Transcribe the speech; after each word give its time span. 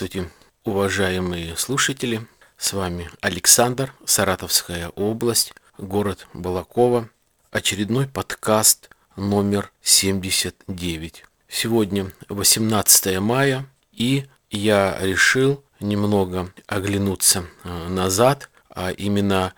Здравствуйте, 0.00 0.30
уважаемые 0.64 1.56
слушатели. 1.58 2.26
С 2.56 2.72
вами 2.72 3.10
Александр, 3.20 3.92
Саратовская 4.06 4.88
область, 4.88 5.52
город 5.76 6.26
Балакова. 6.32 7.10
Очередной 7.50 8.06
подкаст 8.06 8.88
номер 9.16 9.70
79. 9.82 11.24
Сегодня 11.48 12.12
18 12.30 13.20
мая, 13.20 13.66
и 13.92 14.24
я 14.50 14.96
решил 15.02 15.62
немного 15.80 16.50
оглянуться 16.66 17.44
э, 17.64 17.88
назад, 17.88 18.48
а 18.70 18.92
именно 18.92 19.52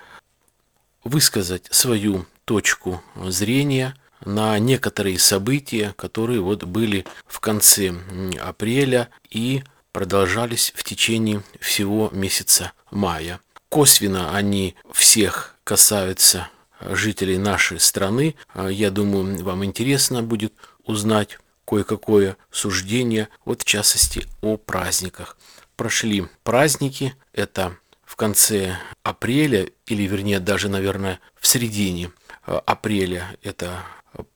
высказать 1.05 1.69
свою 1.70 2.27
точку 2.47 3.00
зрения 3.14 3.95
на 4.24 4.59
некоторые 4.59 5.20
события, 5.20 5.95
которые 5.97 6.41
вот 6.41 6.64
были 6.64 7.06
в 7.28 7.39
конце 7.39 7.95
апреля 8.41 9.08
и 9.30 9.62
продолжались 9.93 10.73
в 10.75 10.83
течение 10.85 11.43
всего 11.61 12.09
месяца 12.12 12.73
мая. 12.91 13.41
Косвенно 13.69 14.35
они 14.35 14.75
всех 14.93 15.57
касаются 15.65 16.48
жителей 16.81 17.39
нашей 17.39 17.79
страны. 17.79 18.35
Я 18.55 18.91
думаю, 18.91 19.43
вам 19.45 19.65
интересно 19.65 20.23
будет 20.23 20.53
узнать 20.85 21.39
кое-какое 21.65 22.37
суждение, 22.51 23.29
вот 23.45 23.63
в 23.63 23.65
частности 23.65 24.27
о 24.41 24.57
праздниках. 24.57 25.37
Прошли 25.77 26.27
праздники, 26.43 27.15
это 27.33 27.77
в 28.05 28.17
конце 28.17 28.77
апреля, 29.03 29.70
или 29.87 30.03
вернее 30.03 30.41
даже, 30.41 30.69
наверное, 30.69 31.20
в 31.41 31.47
середине 31.47 32.11
апреля, 32.45 33.37
это 33.43 33.85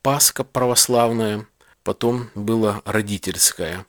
Пасха 0.00 0.44
православная, 0.44 1.46
потом 1.82 2.30
было 2.34 2.80
родительская 2.86 3.84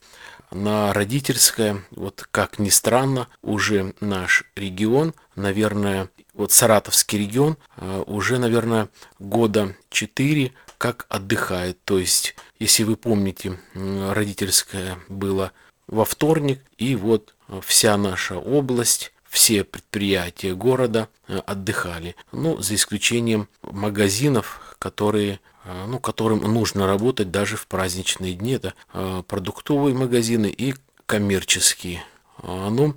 на 0.51 0.93
родительское, 0.93 1.83
вот 1.91 2.27
как 2.31 2.59
ни 2.59 2.69
странно, 2.69 3.27
уже 3.41 3.93
наш 3.99 4.45
регион, 4.55 5.13
наверное, 5.35 6.09
вот 6.33 6.51
Саратовский 6.51 7.19
регион 7.19 7.57
а, 7.75 8.01
уже, 8.03 8.37
наверное, 8.37 8.89
года 9.19 9.75
4 9.89 10.53
как 10.77 11.05
отдыхает. 11.09 11.83
То 11.83 11.97
есть, 11.97 12.35
если 12.59 12.83
вы 12.83 12.95
помните, 12.95 13.59
родительское 13.73 14.99
было 15.09 15.51
во 15.87 16.05
вторник, 16.05 16.61
и 16.77 16.95
вот 16.95 17.33
вся 17.61 17.97
наша 17.97 18.37
область, 18.37 19.11
все 19.37 19.63
предприятия 19.63 20.55
города 20.55 21.09
а, 21.27 21.43
отдыхали. 21.45 22.15
Ну, 22.31 22.59
за 22.59 22.73
исключением 22.73 23.47
магазинов, 23.61 24.75
которые 24.79 25.39
а, 25.63 25.85
ну, 25.85 25.99
которым 25.99 26.39
нужно 26.39 26.87
работать 26.87 27.29
даже 27.29 27.55
в 27.55 27.67
праздничные 27.67 28.33
дни. 28.33 28.53
Это 28.53 28.73
а, 28.91 29.21
продуктовые 29.21 29.93
магазины 29.93 30.47
и 30.47 30.73
коммерческие. 31.05 32.03
Ну, 32.43 32.95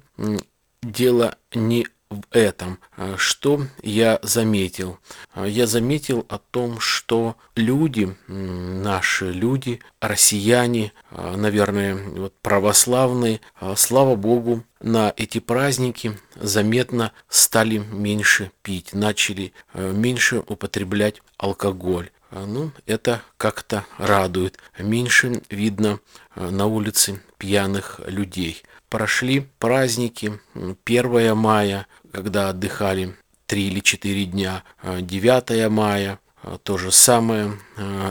дело 0.82 1.36
не 1.54 1.86
в 2.08 2.22
этом. 2.30 2.78
Что 3.16 3.62
я 3.82 4.18
заметил? 4.22 4.98
Я 5.36 5.66
заметил 5.66 6.26
о 6.28 6.38
том, 6.38 6.80
что 6.80 7.36
люди, 7.54 8.16
наши 8.26 9.30
люди, 9.32 9.80
россияне, 10.00 10.92
наверное, 11.10 11.94
вот 11.94 12.34
православные, 12.42 13.40
слава 13.76 14.16
Богу, 14.16 14.64
на 14.80 15.12
эти 15.16 15.40
праздники 15.40 16.18
заметно 16.36 17.12
стали 17.28 17.78
меньше 17.78 18.50
пить, 18.62 18.92
начали 18.92 19.52
меньше 19.74 20.42
употреблять 20.46 21.22
алкоголь. 21.36 22.10
А, 22.30 22.46
ну, 22.46 22.70
это 22.86 23.22
как-то 23.36 23.84
радует. 23.98 24.58
Меньше 24.78 25.42
видно 25.50 26.00
а, 26.34 26.50
на 26.50 26.66
улице 26.66 27.20
пьяных 27.38 28.00
людей. 28.06 28.62
Прошли 28.88 29.46
праздники 29.58 30.40
1 30.54 31.36
мая, 31.36 31.86
когда 32.12 32.50
отдыхали 32.50 33.16
3 33.46 33.66
или 33.66 33.80
4 33.80 34.24
дня, 34.26 34.62
9 34.84 35.50
а, 35.50 35.70
мая, 35.70 36.20
то 36.62 36.78
же 36.78 36.90
самое, 36.90 37.58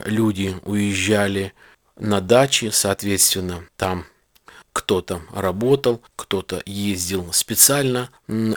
люди 0.06 0.56
уезжали 0.64 1.54
на 1.98 2.22
дачи, 2.22 2.70
соответственно, 2.72 3.64
там 3.76 4.06
кто-то 4.74 5.22
работал, 5.34 6.02
кто-то 6.16 6.62
ездил 6.66 7.32
специально 7.34 8.10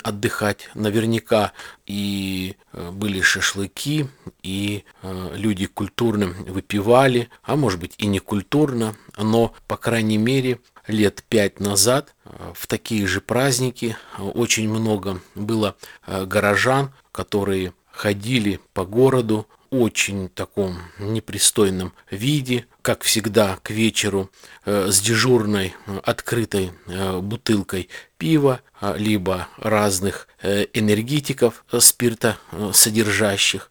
отдыхать. 0.03 0.69
Наверняка 0.75 1.53
и 1.87 2.56
э, 2.73 2.91
были 2.91 3.21
шашлыки, 3.21 4.09
и 4.43 4.84
э, 5.03 5.33
люди 5.34 5.67
культурно 5.67 6.28
выпивали, 6.47 7.28
а 7.43 7.56
может 7.56 7.81
быть 7.81 7.95
и 7.99 8.06
не 8.06 8.19
культурно, 8.19 8.95
но, 9.17 9.55
по 9.67 9.77
крайней 9.77 10.19
мере, 10.19 10.61
лет 10.87 11.25
пять 11.28 11.61
назад 11.61 12.15
э, 12.25 12.53
в 12.55 12.67
такие 12.67 13.06
же 13.06 13.21
праздники 13.21 13.97
очень 14.19 14.69
много 14.69 15.21
было 15.34 15.77
горожан, 16.06 16.93
которые 17.11 17.75
ходили 17.91 18.61
по 18.73 18.84
городу, 18.84 19.47
очень 19.72 20.28
таком 20.28 20.78
непристойном 20.99 21.94
виде, 22.10 22.66
как 22.83 23.03
всегда 23.03 23.59
к 23.62 23.71
вечеру 23.71 24.31
э, 24.66 24.88
с 24.91 25.00
дежурной 25.00 25.75
э, 25.87 26.00
открытой 26.05 26.72
э, 26.87 27.19
бутылкой 27.21 27.88
пива, 28.19 28.61
а, 28.81 28.94
либо 28.97 29.49
разных 29.56 30.28
энергетиков 30.43 31.65
спирта 31.78 32.37
содержащих, 32.72 33.71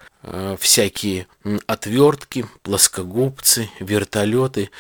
всякие 0.60 1.28
отвертки, 1.68 2.46
плоскогубцы, 2.62 3.70
вертолеты 3.80 4.72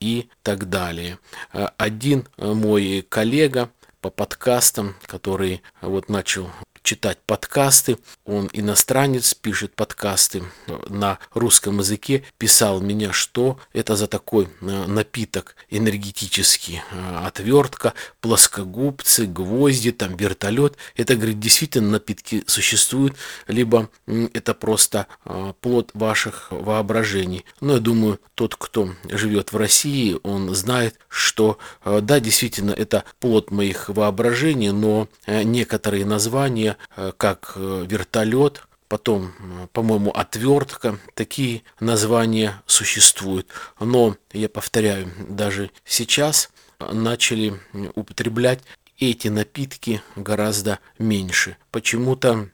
и 0.00 0.28
так 0.42 0.68
далее. 0.68 1.18
Один 1.52 2.26
мой 2.36 3.04
коллега 3.08 3.70
по 4.00 4.10
подкастам, 4.10 4.96
который 5.06 5.62
вот 5.80 6.08
начал 6.08 6.50
читать 6.82 7.18
подкасты. 7.26 7.98
Он 8.24 8.48
иностранец, 8.52 9.34
пишет 9.34 9.74
подкасты 9.74 10.42
на 10.88 11.18
русском 11.34 11.78
языке. 11.78 12.24
Писал 12.38 12.80
меня, 12.80 13.12
что 13.12 13.58
это 13.72 13.96
за 13.96 14.06
такой 14.06 14.48
э, 14.60 14.86
напиток 14.86 15.56
энергетический. 15.68 16.82
Э, 16.90 17.26
отвертка, 17.26 17.94
плоскогубцы, 18.20 19.26
гвозди, 19.26 19.92
там 19.92 20.16
вертолет. 20.16 20.76
Это, 20.96 21.16
говорит, 21.16 21.40
действительно 21.40 21.90
напитки 21.90 22.44
существуют, 22.46 23.16
либо 23.46 23.90
это 24.06 24.54
просто 24.54 25.06
э, 25.24 25.52
плод 25.60 25.90
ваших 25.94 26.48
воображений. 26.50 27.44
Но 27.60 27.74
я 27.74 27.80
думаю, 27.80 28.20
тот, 28.34 28.54
кто 28.56 28.94
живет 29.04 29.52
в 29.52 29.56
России, 29.56 30.18
он 30.22 30.54
знает, 30.54 30.98
что 31.08 31.58
да, 31.84 32.20
действительно, 32.20 32.70
это 32.70 33.04
плод 33.18 33.50
моих 33.50 33.88
воображений, 33.88 34.70
но 34.70 35.08
некоторые 35.26 36.04
названия 36.04 36.69
Э, 36.96 37.12
как 37.16 37.52
э, 37.56 37.86
вертолет, 37.88 38.66
потом, 38.88 39.32
э, 39.38 39.66
по-моему, 39.72 40.10
отвертка. 40.10 40.98
Такие 41.14 41.62
названия 41.80 42.62
существуют. 42.66 43.48
Но, 43.78 44.16
я 44.32 44.48
повторяю, 44.48 45.10
даже 45.28 45.70
сейчас 45.84 46.50
начали 46.78 47.60
употреблять 47.94 48.60
эти 48.98 49.28
напитки 49.28 50.02
гораздо 50.16 50.78
меньше. 50.98 51.56
Почему-то 51.70 52.48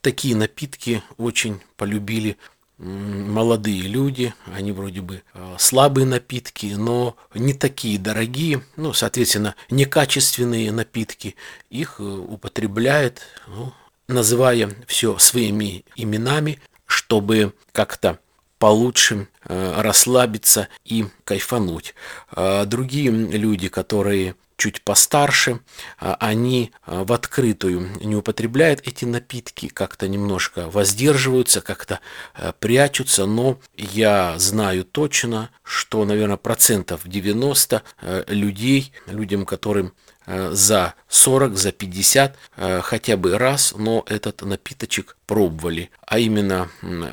такие 0.00 0.36
напитки 0.36 1.02
очень 1.16 1.60
полюбили 1.76 2.36
молодые 2.84 3.82
люди, 3.82 4.34
они 4.52 4.72
вроде 4.72 5.00
бы 5.00 5.22
слабые 5.58 6.06
напитки, 6.06 6.74
но 6.76 7.16
не 7.34 7.54
такие 7.54 7.98
дорогие, 7.98 8.62
ну, 8.76 8.92
соответственно, 8.92 9.54
некачественные 9.70 10.70
напитки, 10.72 11.36
их 11.70 11.98
употребляет, 12.00 13.22
ну, 13.46 13.72
называя 14.08 14.70
все 14.86 15.18
своими 15.18 15.84
именами, 15.96 16.60
чтобы 16.86 17.54
как-то 17.72 18.18
получше 18.58 19.28
э, 19.46 19.80
расслабиться 19.80 20.68
и 20.84 21.06
кайфануть. 21.24 21.94
А 22.30 22.64
другие 22.64 23.10
люди, 23.10 23.68
которые 23.68 24.36
чуть 24.56 24.82
постарше, 24.82 25.60
а, 25.98 26.16
они 26.20 26.72
а, 26.82 27.04
в 27.04 27.12
открытую 27.12 27.90
не 28.00 28.16
употребляют 28.16 28.80
эти 28.84 29.04
напитки, 29.04 29.68
как-то 29.68 30.08
немножко 30.08 30.70
воздерживаются, 30.70 31.60
как-то 31.60 32.00
э, 32.34 32.52
прячутся, 32.58 33.26
но 33.26 33.58
я 33.76 34.38
знаю 34.38 34.84
точно, 34.84 35.50
что, 35.62 36.04
наверное, 36.04 36.36
процентов 36.36 37.02
90 37.04 37.82
э, 38.00 38.24
людей, 38.28 38.92
людям, 39.06 39.44
которым 39.46 39.92
за 40.26 40.94
40, 41.08 41.56
за 41.56 41.72
50 41.72 42.36
э, 42.56 42.80
хотя 42.82 43.16
бы 43.16 43.38
раз, 43.38 43.74
но 43.76 44.04
этот 44.06 44.42
напиточек 44.42 45.16
пробовали. 45.26 45.90
А 46.06 46.18
именно 46.18 46.68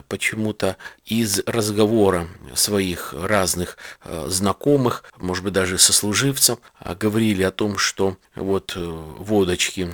почему-то 0.07 0.77
из 1.05 1.41
разговора 1.45 2.27
своих 2.55 3.13
разных 3.13 3.77
э, 4.03 4.25
знакомых, 4.27 5.03
может 5.17 5.43
быть 5.43 5.53
даже 5.53 5.77
сослуживцев, 5.77 6.59
говорили 6.99 7.43
о 7.43 7.51
том, 7.51 7.77
что 7.77 8.17
вот 8.35 8.73
водочки 8.75 9.93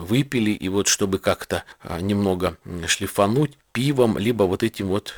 выпили, 0.00 0.50
и 0.50 0.68
вот 0.68 0.88
чтобы 0.88 1.18
как-то 1.18 1.64
немного 2.00 2.56
шлифануть 2.86 3.58
пивом, 3.72 4.18
либо 4.18 4.44
вот 4.44 4.62
этим 4.62 4.88
вот 4.88 5.14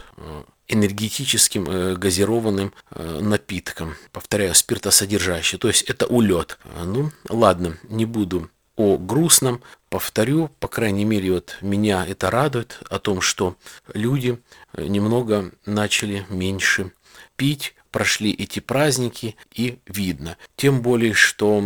энергетическим 0.69 1.95
газированным 1.95 2.73
напитком. 2.95 3.97
Повторяю, 4.13 4.55
спиртосодержащий. 4.55 5.59
То 5.59 5.69
есть 5.69 5.83
это 5.83 6.07
улет. 6.07 6.59
Ну, 6.85 7.11
ладно, 7.29 7.79
не 7.85 8.05
буду 8.05 8.51
о 8.77 8.99
грустном. 8.99 9.63
Повторю, 9.89 10.51
по 10.61 10.69
крайней 10.69 11.05
мере, 11.05 11.33
вот 11.33 11.57
меня 11.63 12.07
это 12.07 12.31
радует, 12.31 12.81
о 12.91 12.99
том, 12.99 13.23
что 13.23 13.57
люди 13.95 14.39
немного 14.77 15.51
начали 15.65 16.27
меньше 16.29 16.93
пить, 17.37 17.75
прошли 17.91 18.33
эти 18.33 18.61
праздники 18.61 19.37
и 19.55 19.79
видно. 19.87 20.37
Тем 20.57 20.83
более, 20.83 21.15
что 21.15 21.63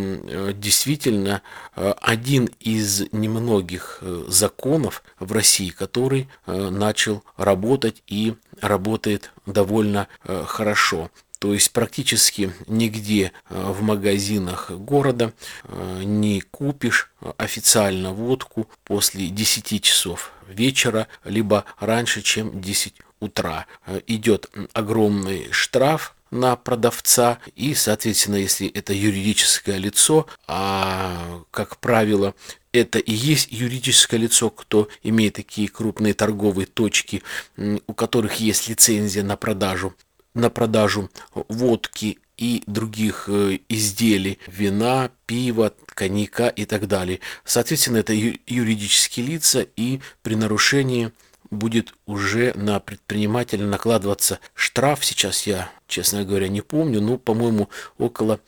действительно 0.54 1.42
э, 1.76 1.92
один 2.00 2.50
из 2.60 3.12
немногих 3.12 3.98
э, 4.00 4.24
законов 4.28 5.02
в 5.18 5.32
России, 5.32 5.70
который 5.70 6.28
э, 6.46 6.70
начал 6.70 7.24
работать 7.36 8.02
и 8.06 8.34
работает 8.60 9.32
довольно 9.46 10.06
хорошо. 10.24 11.10
То 11.40 11.52
есть 11.52 11.72
практически 11.72 12.52
нигде 12.68 13.32
в 13.48 13.82
магазинах 13.82 14.70
города 14.70 15.32
не 16.04 16.40
купишь 16.40 17.10
официально 17.36 18.12
водку 18.12 18.68
после 18.84 19.26
10 19.26 19.82
часов 19.82 20.32
вечера, 20.48 21.08
либо 21.24 21.64
раньше, 21.80 22.22
чем 22.22 22.60
10 22.60 22.94
утра. 23.22 23.66
Идет 24.06 24.50
огромный 24.72 25.48
штраф 25.50 26.14
на 26.30 26.56
продавца 26.56 27.38
и, 27.54 27.74
соответственно, 27.74 28.36
если 28.36 28.66
это 28.66 28.92
юридическое 28.94 29.76
лицо, 29.76 30.26
а, 30.48 31.42
как 31.50 31.76
правило, 31.76 32.34
это 32.72 32.98
и 32.98 33.12
есть 33.12 33.48
юридическое 33.50 34.18
лицо, 34.18 34.48
кто 34.50 34.88
имеет 35.02 35.34
такие 35.34 35.68
крупные 35.68 36.14
торговые 36.14 36.66
точки, 36.66 37.22
у 37.86 37.92
которых 37.92 38.36
есть 38.36 38.68
лицензия 38.68 39.22
на 39.22 39.36
продажу, 39.36 39.94
на 40.34 40.48
продажу 40.48 41.10
водки 41.34 42.18
и 42.38 42.62
других 42.66 43.24
э, 43.28 43.58
изделий, 43.68 44.38
вина, 44.46 45.10
пива, 45.26 45.74
коньяка 45.86 46.48
и 46.48 46.64
так 46.64 46.88
далее. 46.88 47.20
Соответственно, 47.44 47.98
это 47.98 48.14
юридические 48.14 49.26
лица 49.26 49.66
и 49.76 50.00
при 50.22 50.34
нарушении 50.34 51.12
будет 51.52 51.94
уже 52.06 52.52
на 52.56 52.80
предпринимателя 52.80 53.64
накладываться 53.64 54.40
штраф. 54.54 55.04
Сейчас 55.04 55.46
я, 55.46 55.70
честно 55.86 56.24
говоря, 56.24 56.48
не 56.48 56.62
помню, 56.62 57.00
но, 57.00 57.18
по-моему, 57.18 57.68
около 57.98 58.40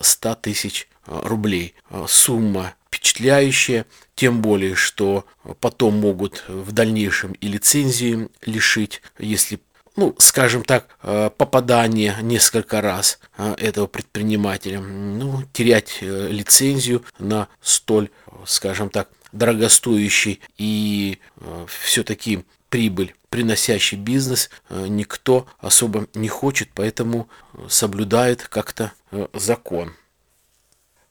100 0.00 0.30
э, 0.30 0.34
тысяч 0.40 0.88
э, 1.06 1.20
рублей. 1.24 1.74
Э, 1.90 2.06
сумма 2.08 2.74
впечатляющая, 2.86 3.84
тем 4.14 4.40
более, 4.40 4.74
что 4.74 5.26
потом 5.60 5.98
могут 5.98 6.44
в 6.46 6.72
дальнейшем 6.72 7.32
и 7.32 7.48
лицензии 7.48 8.28
лишить, 8.42 9.02
если 9.18 9.60
ну, 9.94 10.14
скажем 10.18 10.64
так, 10.64 10.88
попадание 11.02 12.16
несколько 12.22 12.80
раз 12.80 13.18
этого 13.36 13.86
предпринимателя, 13.86 14.80
ну, 14.80 15.42
терять 15.52 15.98
лицензию 16.00 17.04
на 17.18 17.48
столь, 17.60 18.08
скажем 18.46 18.88
так, 18.88 19.10
дорогостоящий 19.32 20.40
и 20.58 21.18
э, 21.36 21.66
все-таки 21.82 22.44
прибыль 22.68 23.14
приносящий 23.30 23.98
бизнес 23.98 24.50
э, 24.68 24.86
никто 24.88 25.46
особо 25.58 26.06
не 26.14 26.28
хочет, 26.28 26.68
поэтому 26.74 27.28
э, 27.54 27.66
соблюдает 27.68 28.42
как-то 28.42 28.92
закон. 29.34 29.92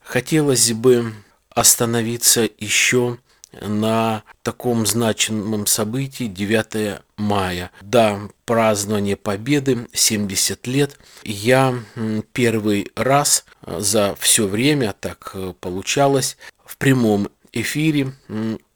Хотелось 0.00 0.72
бы 0.72 1.12
остановиться 1.50 2.48
еще 2.58 3.18
на 3.60 4.24
таком 4.42 4.86
значимом 4.86 5.66
событии 5.66 6.24
9 6.24 7.02
мая. 7.16 7.70
Да, 7.80 8.18
празднование 8.44 9.16
Победы, 9.16 9.86
70 9.92 10.66
лет. 10.66 10.98
Я 11.22 11.74
первый 12.32 12.90
раз 12.96 13.44
за 13.64 14.16
все 14.18 14.46
время, 14.46 14.94
так 14.98 15.36
получалось, 15.60 16.36
в 16.64 16.76
прямом 16.76 17.28
эфире 17.52 18.12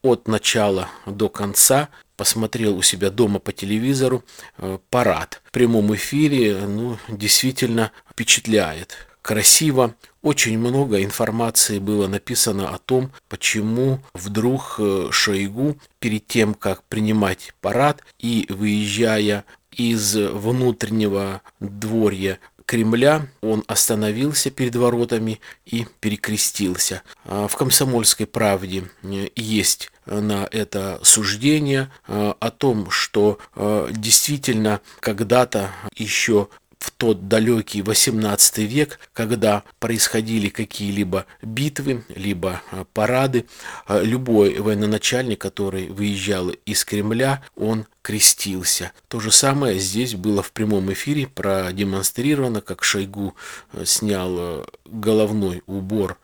от 0.02 0.28
начала 0.28 0.88
до 1.06 1.28
конца 1.28 1.88
посмотрел 2.16 2.76
у 2.76 2.82
себя 2.82 3.10
дома 3.10 3.38
по 3.38 3.52
телевизору 3.52 4.24
э, 4.58 4.78
парад. 4.90 5.42
В 5.44 5.50
прямом 5.52 5.94
эфире 5.94 6.56
ну, 6.66 6.98
действительно 7.08 7.92
впечатляет. 8.10 8.96
Красиво. 9.22 9.94
Очень 10.22 10.58
много 10.58 11.02
информации 11.02 11.78
было 11.78 12.06
написано 12.08 12.70
о 12.70 12.78
том, 12.78 13.12
почему 13.28 14.00
вдруг 14.14 14.76
э, 14.78 15.08
Шойгу 15.10 15.76
перед 15.98 16.26
тем, 16.26 16.54
как 16.54 16.82
принимать 16.84 17.52
парад 17.60 18.02
и 18.18 18.46
выезжая 18.48 19.44
из 19.72 20.14
внутреннего 20.16 21.42
дворья 21.60 22.38
Кремля 22.66 23.28
он 23.40 23.64
остановился 23.68 24.50
перед 24.50 24.74
воротами 24.74 25.40
и 25.64 25.86
перекрестился. 26.00 27.02
А, 27.24 27.46
в 27.46 27.56
«Комсомольской 27.56 28.26
правде» 28.26 28.84
э, 29.02 29.28
есть 29.36 29.90
на 30.04 30.48
это 30.50 31.00
суждение 31.02 31.90
э, 32.06 32.34
о 32.38 32.50
том, 32.50 32.90
что 32.90 33.38
э, 33.54 33.88
действительно 33.92 34.80
когда-то 35.00 35.70
еще 35.94 36.48
в 36.78 36.90
тот 36.90 37.28
далекий 37.28 37.82
18 37.82 38.58
век, 38.58 38.98
когда 39.12 39.62
происходили 39.78 40.48
какие-либо 40.48 41.26
битвы, 41.42 42.04
либо 42.08 42.62
э, 42.70 42.84
парады, 42.92 43.46
э, 43.88 44.04
любой 44.04 44.58
военачальник, 44.58 45.40
который 45.40 45.88
выезжал 45.88 46.50
из 46.50 46.84
Кремля, 46.84 47.42
он 47.56 47.86
крестился. 48.02 48.92
То 49.08 49.20
же 49.20 49.32
самое 49.32 49.78
здесь 49.80 50.14
было 50.14 50.42
в 50.42 50.52
прямом 50.52 50.92
эфире 50.92 51.26
продемонстрировано, 51.26 52.60
как 52.60 52.84
Шойгу 52.84 53.34
э, 53.72 53.84
снял 53.84 54.66
головной 54.84 55.62
убор, 55.66 56.18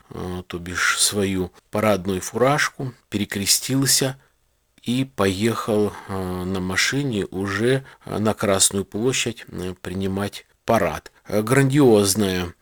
то 0.46 0.58
бишь 0.58 0.98
свою 1.00 1.50
парадную 1.70 2.20
фуражку, 2.20 2.94
перекрестился, 3.08 4.16
и 4.82 5.04
поехал 5.04 5.92
на 6.08 6.60
машине 6.60 7.26
уже 7.26 7.84
на 8.04 8.34
Красную 8.34 8.84
площадь 8.84 9.44
принимать 9.80 10.46
парад. 10.64 11.12
Грандиозное 11.28 12.54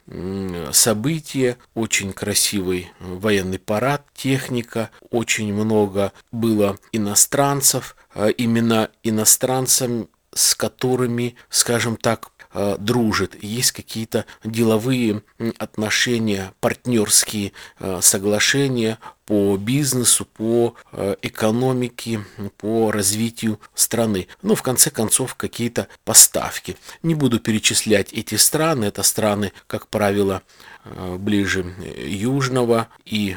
событие, 0.72 1.56
очень 1.74 2.12
красивый 2.12 2.90
военный 3.00 3.58
парад, 3.58 4.04
техника, 4.14 4.90
очень 5.10 5.52
много 5.52 6.12
было 6.30 6.78
иностранцев, 6.92 7.96
именно 8.36 8.90
иностранцам, 9.02 10.08
с 10.34 10.54
которыми, 10.54 11.36
скажем 11.48 11.96
так, 11.96 12.30
Э, 12.39 12.39
дружит, 12.52 13.42
есть 13.42 13.72
какие-то 13.72 14.24
деловые 14.44 15.22
отношения, 15.58 16.52
партнерские 16.60 17.52
э, 17.78 18.00
соглашения 18.02 18.98
по 19.24 19.56
бизнесу, 19.56 20.24
по 20.24 20.74
э, 20.90 21.14
экономике, 21.22 22.24
по 22.56 22.90
развитию 22.90 23.60
страны. 23.74 24.26
Ну, 24.42 24.56
в 24.56 24.62
конце 24.62 24.90
концов, 24.90 25.36
какие-то 25.36 25.86
поставки. 26.04 26.76
Не 27.04 27.14
буду 27.14 27.38
перечислять 27.38 28.12
эти 28.12 28.34
страны. 28.34 28.86
Это 28.86 29.04
страны, 29.04 29.52
как 29.68 29.86
правило, 29.86 30.42
ближе 31.18 31.74
южного 31.96 32.88
и 33.04 33.36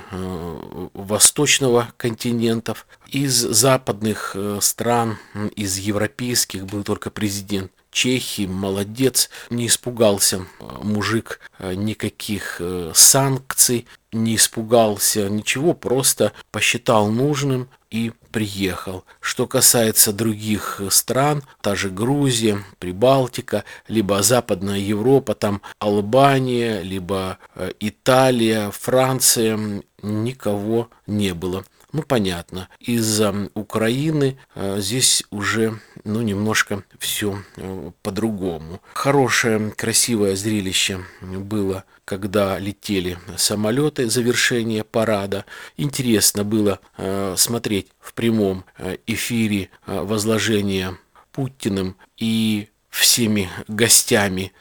восточного 0.93 1.93
континентов. 1.97 2.87
Из 3.07 3.33
западных 3.33 4.35
стран, 4.61 5.19
из 5.55 5.77
европейских 5.77 6.65
был 6.65 6.83
только 6.83 7.11
президент 7.11 7.71
Чехии, 7.93 8.45
молодец, 8.47 9.29
не 9.49 9.67
испугался 9.67 10.45
мужик 10.81 11.39
э, 11.59 11.75
никаких 11.75 12.57
э, 12.59 12.91
санкций, 12.93 13.87
не 14.11 14.35
испугался 14.35 15.29
ничего, 15.29 15.73
просто 15.73 16.33
посчитал 16.51 17.09
нужным 17.09 17.69
и 17.91 18.11
приехал. 18.31 19.05
Что 19.21 19.45
касается 19.45 20.11
других 20.11 20.81
стран, 20.89 21.43
та 21.61 21.75
же 21.75 21.91
Грузия, 21.91 22.63
Прибалтика, 22.79 23.63
либо 23.87 24.23
Западная 24.23 24.79
Европа, 24.79 25.35
там 25.35 25.61
Албания, 25.79 26.81
либо 26.81 27.37
э, 27.55 27.71
Италия, 27.79 28.71
Франция, 28.71 29.83
никого 30.01 30.89
не 31.05 31.33
было. 31.33 31.63
Ну, 31.93 32.01
понятно, 32.01 32.69
из-за 32.79 33.49
Украины 33.53 34.39
э, 34.55 34.79
здесь 34.79 35.23
уже, 35.29 35.79
ну, 36.03 36.23
немножко 36.23 36.83
все 36.97 37.43
э, 37.55 37.91
по-другому. 38.01 38.81
Хорошее, 38.93 39.71
красивое 39.77 40.35
зрелище 40.35 41.05
было, 41.21 41.83
когда 42.03 42.57
летели 42.57 43.19
самолеты, 43.37 44.09
завершение 44.09 44.83
парада. 44.83 45.45
Интересно 45.77 46.43
было 46.43 46.79
э, 46.97 47.35
смотреть 47.37 47.89
в 47.99 48.15
прямом 48.15 48.65
эфире 49.05 49.69
возложение 49.85 50.97
Путиным 51.31 51.95
и 52.17 52.69
всеми 52.89 53.49
гостями 53.67 54.51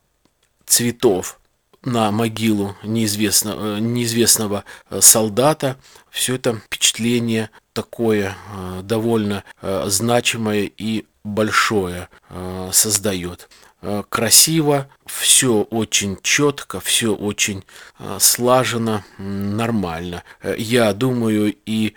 цветов 0.67 1.41
на 1.85 2.11
могилу 2.11 2.77
неизвестного, 2.83 3.79
неизвестного 3.79 4.65
солдата. 5.01 5.77
Все 6.11 6.37
это 6.37 6.55
впечатление 6.55 7.51
такое 7.73 8.37
э, 8.55 8.81
довольно 8.83 9.45
э, 9.61 9.85
значимое 9.87 10.71
и 10.77 11.07
большое 11.25 12.09
э, 12.29 12.71
создает. 12.73 13.49
Э, 13.85 14.05
красиво, 14.09 14.89
все 15.07 15.62
очень 15.62 16.17
четко, 16.23 16.79
все 16.79 17.15
очень 17.17 17.65
э, 17.99 18.19
слажено, 18.21 19.03
нормально. 19.19 20.23
Э, 20.41 20.55
я 20.57 20.93
думаю, 20.93 21.55
и 21.67 21.97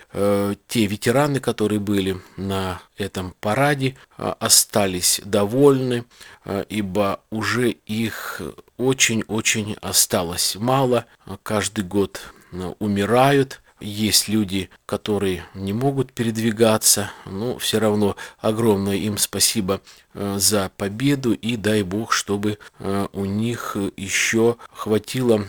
те 0.68 0.86
ветераны, 0.86 1.40
которые 1.40 1.80
были 1.80 2.18
на 2.38 2.82
этом 2.98 3.36
параде, 3.40 3.96
остались 4.18 5.22
довольны, 5.24 6.06
ибо 6.70 7.20
уже 7.30 7.72
их 7.72 8.42
очень-очень 8.78 9.76
осталось 9.82 10.56
мало. 10.56 11.06
Каждый 11.44 11.84
год 11.84 12.22
умирают 12.80 13.62
есть 13.82 14.30
люди, 14.30 14.70
которые 14.86 15.44
не 15.54 15.74
могут 15.74 16.14
передвигаться, 16.14 17.12
но 17.26 17.58
все 17.58 17.80
равно 17.80 18.16
огромное 18.40 18.96
им 18.96 19.18
спасибо 19.18 19.82
э, 20.14 20.38
за 20.40 20.72
победу 20.78 21.34
и 21.34 21.58
дай 21.58 21.84
бог, 21.84 22.14
чтобы 22.14 22.58
э, 22.80 23.08
у 23.12 23.26
них 23.26 23.76
еще 23.98 24.56
хватило 24.72 25.44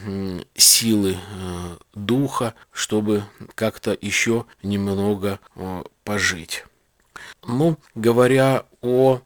силы 0.57 1.17
э, 1.17 1.77
духа, 1.95 2.55
чтобы 2.73 3.25
как-то 3.55 3.97
еще 4.01 4.45
немного 4.63 5.39
пожить. 6.03 6.65
Ну, 7.47 7.79
говоря 7.95 8.65
о 8.83 9.21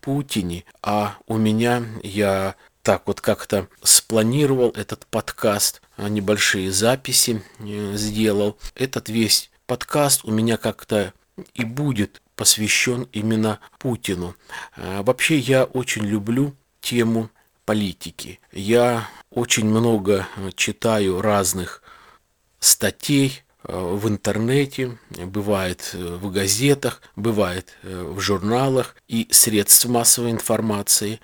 Путине, 0.00 0.64
а 0.82 1.16
у 1.26 1.36
меня 1.36 1.82
я 2.02 2.54
так 2.88 3.02
вот 3.04 3.20
как-то 3.20 3.68
спланировал 3.82 4.70
этот 4.70 5.04
подкаст, 5.08 5.82
а, 5.98 6.08
небольшие 6.08 6.72
записи 6.72 7.42
э, 7.58 7.92
сделал. 7.92 8.56
Этот 8.74 9.10
весь 9.10 9.50
подкаст 9.66 10.24
у 10.24 10.30
меня 10.30 10.56
как-то 10.56 11.12
и 11.52 11.66
будет 11.66 12.22
посвящен 12.34 13.06
именно 13.12 13.60
Путину. 13.78 14.36
А, 14.74 15.02
вообще 15.02 15.36
я 15.36 15.64
очень 15.64 16.06
люблю 16.06 16.54
тему 16.80 17.28
политики. 17.66 18.40
Я 18.52 19.06
очень 19.30 19.66
много 19.66 20.26
э, 20.36 20.48
читаю 20.56 21.20
разных 21.20 21.82
статей, 22.58 23.42
э, 23.64 23.78
в 23.78 24.08
интернете, 24.08 24.96
бывает 25.10 25.92
в 25.92 26.32
газетах, 26.32 27.02
бывает 27.16 27.74
в 27.82 28.18
журналах 28.18 28.96
и 29.08 29.28
средств 29.30 29.84
массовой 29.84 30.30
информации 30.30 31.20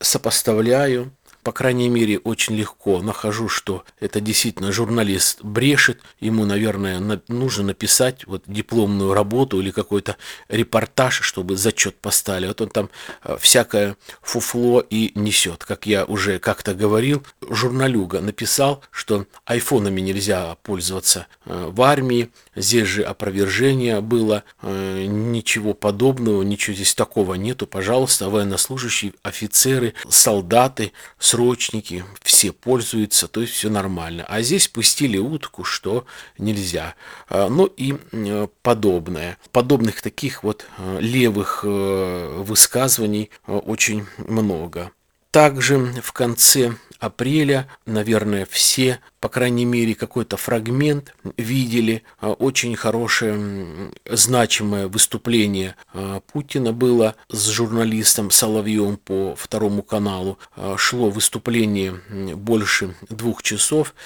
сопоставляю, 0.00 1.12
по 1.46 1.52
крайней 1.52 1.88
мере, 1.88 2.18
очень 2.18 2.56
легко 2.56 3.00
нахожу, 3.00 3.48
что 3.48 3.84
это 4.00 4.20
действительно 4.20 4.72
журналист 4.72 5.44
брешет, 5.44 6.00
ему, 6.18 6.44
наверное, 6.44 7.20
нужно 7.28 7.62
написать 7.62 8.26
вот 8.26 8.42
дипломную 8.48 9.14
работу 9.14 9.60
или 9.60 9.70
какой-то 9.70 10.16
репортаж, 10.48 11.20
чтобы 11.22 11.56
зачет 11.56 11.94
поставили. 12.00 12.48
Вот 12.48 12.60
он 12.62 12.68
там 12.70 12.90
э, 13.22 13.36
всякое 13.40 13.96
фуфло 14.22 14.80
и 14.80 15.12
несет. 15.14 15.64
Как 15.64 15.86
я 15.86 16.04
уже 16.04 16.40
как-то 16.40 16.74
говорил, 16.74 17.24
журналюга 17.48 18.20
написал, 18.20 18.82
что 18.90 19.26
айфонами 19.44 20.00
нельзя 20.00 20.56
пользоваться 20.64 21.28
э, 21.44 21.68
в 21.70 21.80
армии, 21.80 22.32
здесь 22.56 22.88
же 22.88 23.02
опровержение 23.02 24.00
было, 24.00 24.42
э, 24.62 25.04
ничего 25.06 25.74
подобного, 25.74 26.42
ничего 26.42 26.74
здесь 26.74 26.94
такого 26.94 27.34
нету, 27.34 27.66
пожалуйста, 27.66 28.28
военнослужащие, 28.28 29.12
офицеры, 29.22 29.94
солдаты, 30.08 30.92
срочники, 31.18 32.04
все 32.22 32.52
пользуются, 32.52 33.28
то 33.28 33.40
есть 33.42 33.52
все 33.52 33.70
нормально. 33.70 34.24
А 34.28 34.42
здесь 34.42 34.68
пустили 34.68 35.18
утку, 35.18 35.64
что 35.64 36.06
нельзя. 36.38 36.94
А, 37.28 37.48
ну 37.48 37.66
и 37.66 37.96
э, 38.12 38.48
подобное. 38.62 39.38
Подобных 39.52 40.02
таких 40.02 40.42
вот 40.42 40.66
э, 40.78 40.98
левых 41.00 41.60
э, 41.64 42.42
высказываний 42.42 43.30
очень 43.46 44.06
много. 44.18 44.90
Также 45.30 45.78
в 46.02 46.12
конце 46.12 46.74
апреля, 46.98 47.68
наверное, 47.84 48.46
все, 48.50 49.00
по 49.26 49.30
крайней 49.30 49.64
мере, 49.64 49.96
какой-то 49.96 50.36
фрагмент 50.36 51.12
видели. 51.36 52.04
А, 52.20 52.30
очень 52.30 52.76
хорошее, 52.76 53.90
значимое 54.08 54.86
выступление 54.86 55.74
а, 55.92 56.20
Путина 56.20 56.72
было 56.72 57.16
с 57.28 57.48
журналистом 57.48 58.30
Соловьем 58.30 58.98
по 58.98 59.34
второму 59.34 59.82
каналу. 59.82 60.38
А, 60.54 60.76
шло 60.76 61.10
выступление 61.10 62.00
больше 62.36 62.94
двух 63.08 63.42
часов. 63.42 63.96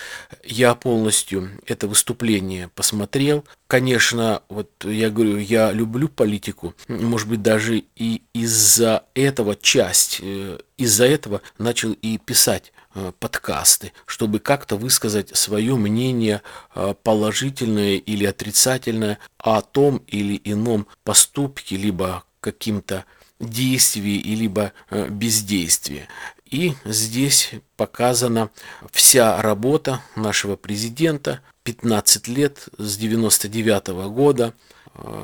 Я 0.43 0.75
полностью 0.75 1.51
это 1.67 1.87
выступление 1.87 2.71
посмотрел. 2.75 3.45
Конечно, 3.67 4.41
вот 4.49 4.71
я 4.87 5.11
говорю, 5.11 5.37
я 5.37 5.71
люблю 5.71 6.09
политику, 6.09 6.75
может 6.89 7.29
быть, 7.29 7.43
даже 7.43 7.85
и 7.95 8.23
из-за 8.33 9.05
этого 9.15 9.55
часть, 9.55 10.21
э, 10.23 10.61
из-за 10.79 11.05
этого 11.05 11.43
начал 11.59 11.93
и 11.93 12.17
писать 12.17 12.73
подкасты, 13.19 13.93
чтобы 14.07 14.41
как-то 14.41 14.77
высказать 14.77 15.37
свое 15.37 15.77
мнение 15.77 16.43
э, 16.75 16.95
положительное 17.03 17.97
или 17.97 18.25
отрицательное 18.25 19.19
о 19.39 19.63
том 19.63 19.99
или 20.09 20.41
ином 20.45 20.87
поступке, 21.05 21.77
либо 21.77 22.25
каким-то 22.41 23.05
действии, 23.39 24.19
либо 24.35 24.73
э, 24.91 25.09
бездействии. 25.09 26.09
И 26.51 26.75
здесь 26.85 27.53
показана 27.77 28.51
вся 28.91 29.41
работа 29.41 30.01
нашего 30.17 30.57
президента 30.57 31.41
15 31.63 32.27
лет 32.27 32.69
с 32.77 32.97
99 32.97 33.89
-го 33.89 34.11
года. 34.11 34.55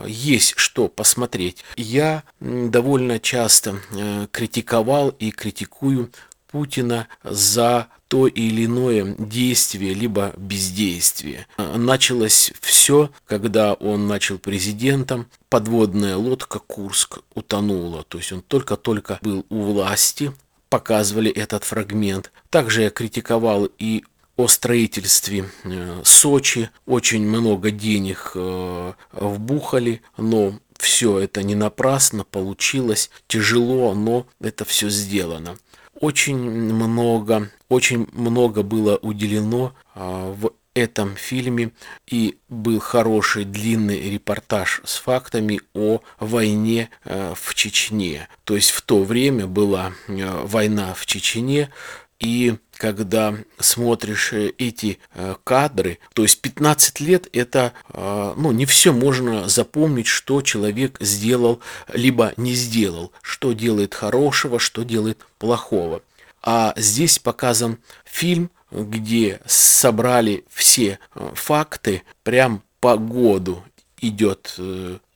Есть 0.06 0.54
что 0.56 0.87
посмотреть. 0.87 1.64
Я 1.76 2.23
довольно 2.38 3.18
часто 3.18 3.80
критиковал 4.30 5.08
и 5.08 5.32
критикую 5.32 6.12
Путина 6.57 7.07
за 7.23 7.89
то 8.09 8.27
или 8.27 8.65
иное 8.65 9.15
действие, 9.19 9.93
либо 9.93 10.33
бездействие. 10.39 11.47
Началось 11.59 12.51
все, 12.63 13.11
когда 13.27 13.75
он 13.75 14.07
начал 14.07 14.39
президентом, 14.39 15.27
подводная 15.51 16.17
лодка 16.17 16.59
Курск 16.59 17.19
утонула, 17.35 18.05
то 18.05 18.17
есть 18.17 18.33
он 18.33 18.41
только-только 18.41 19.19
был 19.21 19.45
у 19.51 19.65
власти, 19.65 20.33
показывали 20.71 21.31
этот 21.31 21.65
фрагмент. 21.65 22.33
Также 22.49 22.85
я 22.85 22.91
критиковал 22.91 23.69
и 23.79 24.05
о 24.39 24.49
строительстве 24.49 25.51
э, 25.65 26.01
Сочи, 26.05 26.71
очень 26.87 27.29
много 27.29 27.71
денег 27.71 28.33
э, 28.35 28.93
вбухали, 29.13 30.01
но 30.17 30.55
все 30.79 31.19
это 31.19 31.43
не 31.43 31.55
напрасно 31.55 32.25
получилось, 32.25 33.11
тяжело, 33.27 33.93
но 33.93 34.27
это 34.41 34.65
все 34.65 34.89
сделано 34.89 35.59
очень 36.00 36.38
много, 36.38 37.50
очень 37.69 38.07
много 38.12 38.62
было 38.62 38.97
уделено 38.97 39.75
а, 39.95 40.33
в 40.33 40.53
этом 40.76 41.17
фильме 41.17 41.73
и 42.07 42.38
был 42.49 42.81
хороший 42.81 43.45
длинный 43.45 44.11
репортаж 44.11 44.83
с 44.85 44.97
фактами 44.97 45.61
о 45.73 46.00
войне 46.21 46.91
э, 47.05 47.33
в 47.35 47.55
Чечне. 47.55 48.29
То 48.45 48.55
есть 48.57 48.71
в 48.71 48.83
то 48.83 49.03
время 49.03 49.47
была 49.47 49.93
э, 50.07 50.45
война 50.45 50.93
в 50.93 51.07
Чечне, 51.07 51.71
и 52.18 52.56
когда 52.76 53.35
смотришь 53.58 54.32
э, 54.32 54.52
эти 54.58 54.99
э, 55.14 55.35
кадры, 55.44 55.99
то 56.14 56.23
есть 56.23 56.40
15 56.40 57.00
лет 57.00 57.28
это, 57.32 57.73
э, 57.92 58.35
ну, 58.37 58.52
не 58.52 58.64
все 58.64 58.92
можно 58.92 59.49
запомнить, 59.49 60.06
что 60.06 60.42
человек 60.42 60.96
сделал, 61.00 61.61
либо 61.92 62.32
не 62.37 62.54
сделал, 62.54 63.12
что 63.23 63.52
делает 63.52 63.94
хорошего, 63.94 64.58
что 64.58 64.82
делает 64.82 65.18
плохого. 65.38 66.02
А 66.42 66.75
здесь 66.76 67.18
показан 67.18 67.78
фильм, 68.04 68.50
где 68.70 69.40
собрали 69.46 70.44
все 70.49 70.99
факты 71.35 72.02
прям 72.23 72.62
по 72.80 72.96
году 72.96 73.62
идет 74.00 74.58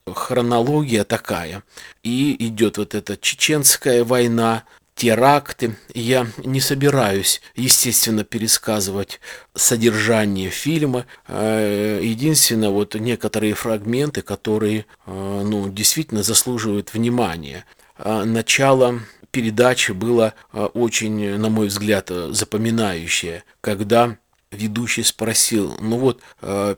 хронология 0.07 1.05
такая. 1.05 1.63
И 2.03 2.35
идет 2.47 2.79
вот 2.79 2.95
эта 2.95 3.17
чеченская 3.17 4.05
война, 4.05 4.65
теракты. 5.01 5.77
Я 5.95 6.27
не 6.45 6.61
собираюсь, 6.61 7.41
естественно, 7.57 8.23
пересказывать 8.23 9.19
содержание 9.55 10.51
фильма. 10.51 11.07
Э, 11.27 12.01
единственное, 12.03 12.69
вот 12.69 12.95
некоторые 12.97 13.55
фрагменты, 13.55 14.21
которые 14.21 14.85
э, 15.07 15.43
ну, 15.47 15.71
действительно 15.71 16.23
заслуживают 16.23 16.93
внимания. 16.93 17.65
Э, 17.97 18.25
начало 18.25 19.01
передачи 19.31 19.93
было 19.93 20.35
очень, 20.53 21.39
на 21.39 21.49
мой 21.49 21.69
взгляд, 21.69 22.11
запоминающее, 22.31 23.45
когда 23.63 24.19
ведущий 24.51 25.05
спросил, 25.05 25.77
ну 25.81 25.97
вот 25.99 26.21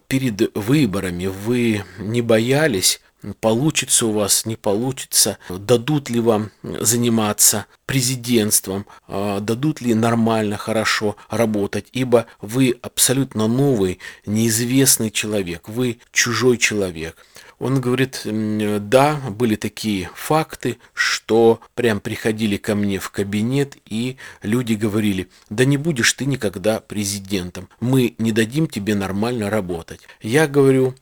перед 0.06 0.54
выборами 0.54 1.26
вы 1.26 1.84
не 1.98 2.20
боялись 2.20 3.00
получится 3.40 4.06
у 4.06 4.12
вас, 4.12 4.46
не 4.46 4.56
получится, 4.56 5.38
дадут 5.48 6.10
ли 6.10 6.20
вам 6.20 6.50
заниматься 6.62 7.66
президентством, 7.86 8.86
а, 9.06 9.40
дадут 9.40 9.80
ли 9.80 9.94
нормально, 9.94 10.56
хорошо 10.56 11.16
работать, 11.28 11.86
ибо 11.92 12.26
вы 12.40 12.76
абсолютно 12.82 13.46
новый, 13.46 13.98
неизвестный 14.26 15.10
человек, 15.10 15.68
вы 15.68 15.98
чужой 16.10 16.58
человек. 16.58 17.16
Он 17.58 17.80
говорит, 17.80 18.22
да, 18.24 19.20
были 19.30 19.54
такие 19.54 20.10
факты, 20.16 20.78
что 20.94 21.60
прям 21.76 22.00
приходили 22.00 22.56
ко 22.56 22.74
мне 22.74 22.98
в 22.98 23.10
кабинет, 23.10 23.76
и 23.86 24.16
люди 24.42 24.72
говорили, 24.72 25.28
да 25.48 25.64
не 25.64 25.76
будешь 25.76 26.12
ты 26.14 26.24
никогда 26.24 26.80
президентом, 26.80 27.68
мы 27.78 28.16
не 28.18 28.32
дадим 28.32 28.66
тебе 28.66 28.96
нормально 28.96 29.48
работать. 29.48 30.00
Я 30.20 30.48
говорю, 30.48 30.96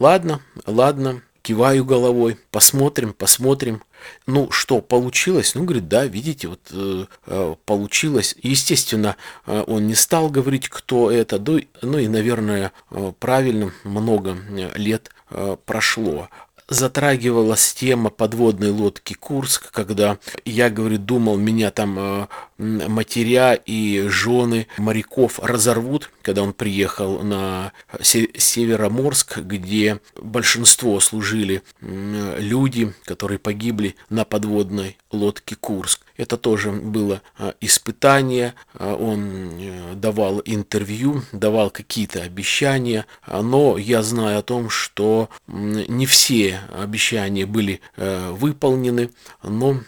ладно, 0.00 0.40
ладно, 0.66 1.22
киваю 1.42 1.84
головой, 1.84 2.38
посмотрим, 2.50 3.12
посмотрим. 3.12 3.82
Ну, 4.26 4.50
что 4.50 4.80
получилось? 4.80 5.54
Ну, 5.54 5.64
говорит, 5.64 5.88
да, 5.88 6.06
видите, 6.06 6.48
вот 6.48 6.60
э, 6.70 7.04
э 7.26 7.54
получилось. 7.64 8.34
Естественно, 8.42 9.16
э, 9.46 9.64
он 9.66 9.86
не 9.86 9.94
стал 9.94 10.30
говорить, 10.30 10.68
кто 10.68 11.10
это, 11.10 11.38
ну, 11.38 11.60
ну 11.82 11.98
и, 11.98 12.08
наверное, 12.08 12.72
э, 12.90 13.12
правильно, 13.18 13.72
много 13.84 14.38
лет 14.74 15.10
э, 15.30 15.56
прошло 15.64 16.28
затрагивалась 16.68 17.74
тема 17.74 18.10
подводной 18.10 18.70
лодки 18.70 19.14
Курск, 19.14 19.72
когда 19.72 20.18
я, 20.44 20.70
говорю, 20.70 20.98
думал, 20.98 21.36
меня 21.36 21.72
там 21.72 22.28
матеря 22.58 23.54
и 23.54 24.06
жены 24.06 24.68
моряков 24.78 25.40
разорвут, 25.40 26.10
когда 26.22 26.42
он 26.42 26.52
приехал 26.52 27.22
на 27.22 27.72
Североморск, 28.00 29.38
где 29.38 30.00
большинство 30.16 31.00
служили 31.00 31.62
люди, 31.80 32.92
которые 33.04 33.38
погибли 33.38 33.96
на 34.08 34.24
подводной 34.24 34.96
лодке 35.12 35.56
Курск. 35.56 36.00
Это 36.20 36.36
тоже 36.36 36.70
было 36.70 37.22
а, 37.38 37.54
испытание. 37.62 38.54
А, 38.74 38.94
он 38.94 39.52
э, 39.58 39.94
давал 39.94 40.42
интервью, 40.44 41.22
давал 41.32 41.70
какие-то 41.70 42.22
обещания, 42.22 43.06
а, 43.22 43.42
но 43.42 43.78
я 43.78 44.02
знаю 44.02 44.40
о 44.40 44.42
том, 44.42 44.68
что 44.68 45.30
не 45.48 46.04
все 46.04 46.60
обещания 46.72 47.46
были 47.46 47.80
э, 47.96 48.30
выполнены, 48.32 49.10
но 49.42 49.80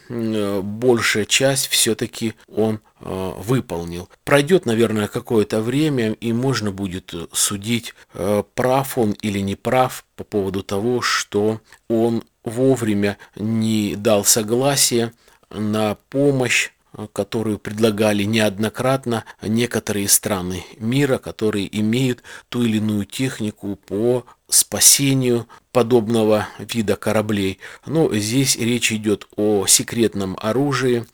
большая 0.62 1.26
часть 1.26 1.68
все-таки 1.68 2.34
он 2.48 2.80
выполнил. 3.04 4.08
Пройдет, 4.24 4.66
наверное, 4.66 5.08
какое-то 5.08 5.60
время, 5.60 6.12
и 6.12 6.32
можно 6.32 6.70
будет 6.70 7.14
судить, 7.32 7.94
э, 8.14 8.42
прав 8.54 8.98
он 8.98 9.12
или 9.12 9.40
не 9.40 9.56
прав 9.56 10.04
по 10.16 10.24
поводу 10.24 10.62
того, 10.62 11.00
что 11.00 11.60
он 11.88 12.22
вовремя 12.44 13.18
не 13.36 13.96
дал 13.96 14.24
согласия 14.24 15.12
на 15.50 15.96
помощь 16.10 16.70
которую 17.12 17.58
предлагали 17.58 18.24
неоднократно 18.24 19.24
некоторые 19.40 20.08
страны 20.08 20.64
мира, 20.78 21.18
которые 21.18 21.78
имеют 21.80 22.22
ту 22.48 22.62
или 22.62 22.76
иную 22.76 23.06
технику 23.06 23.76
по 23.76 24.26
спасению 24.48 25.46
подобного 25.72 26.48
вида 26.58 26.96
кораблей. 26.96 27.58
Но 27.86 28.14
здесь 28.14 28.56
речь 28.56 28.92
идет 28.92 29.26
о 29.36 29.66
секретном 29.66 30.36
оружии, 30.40 31.06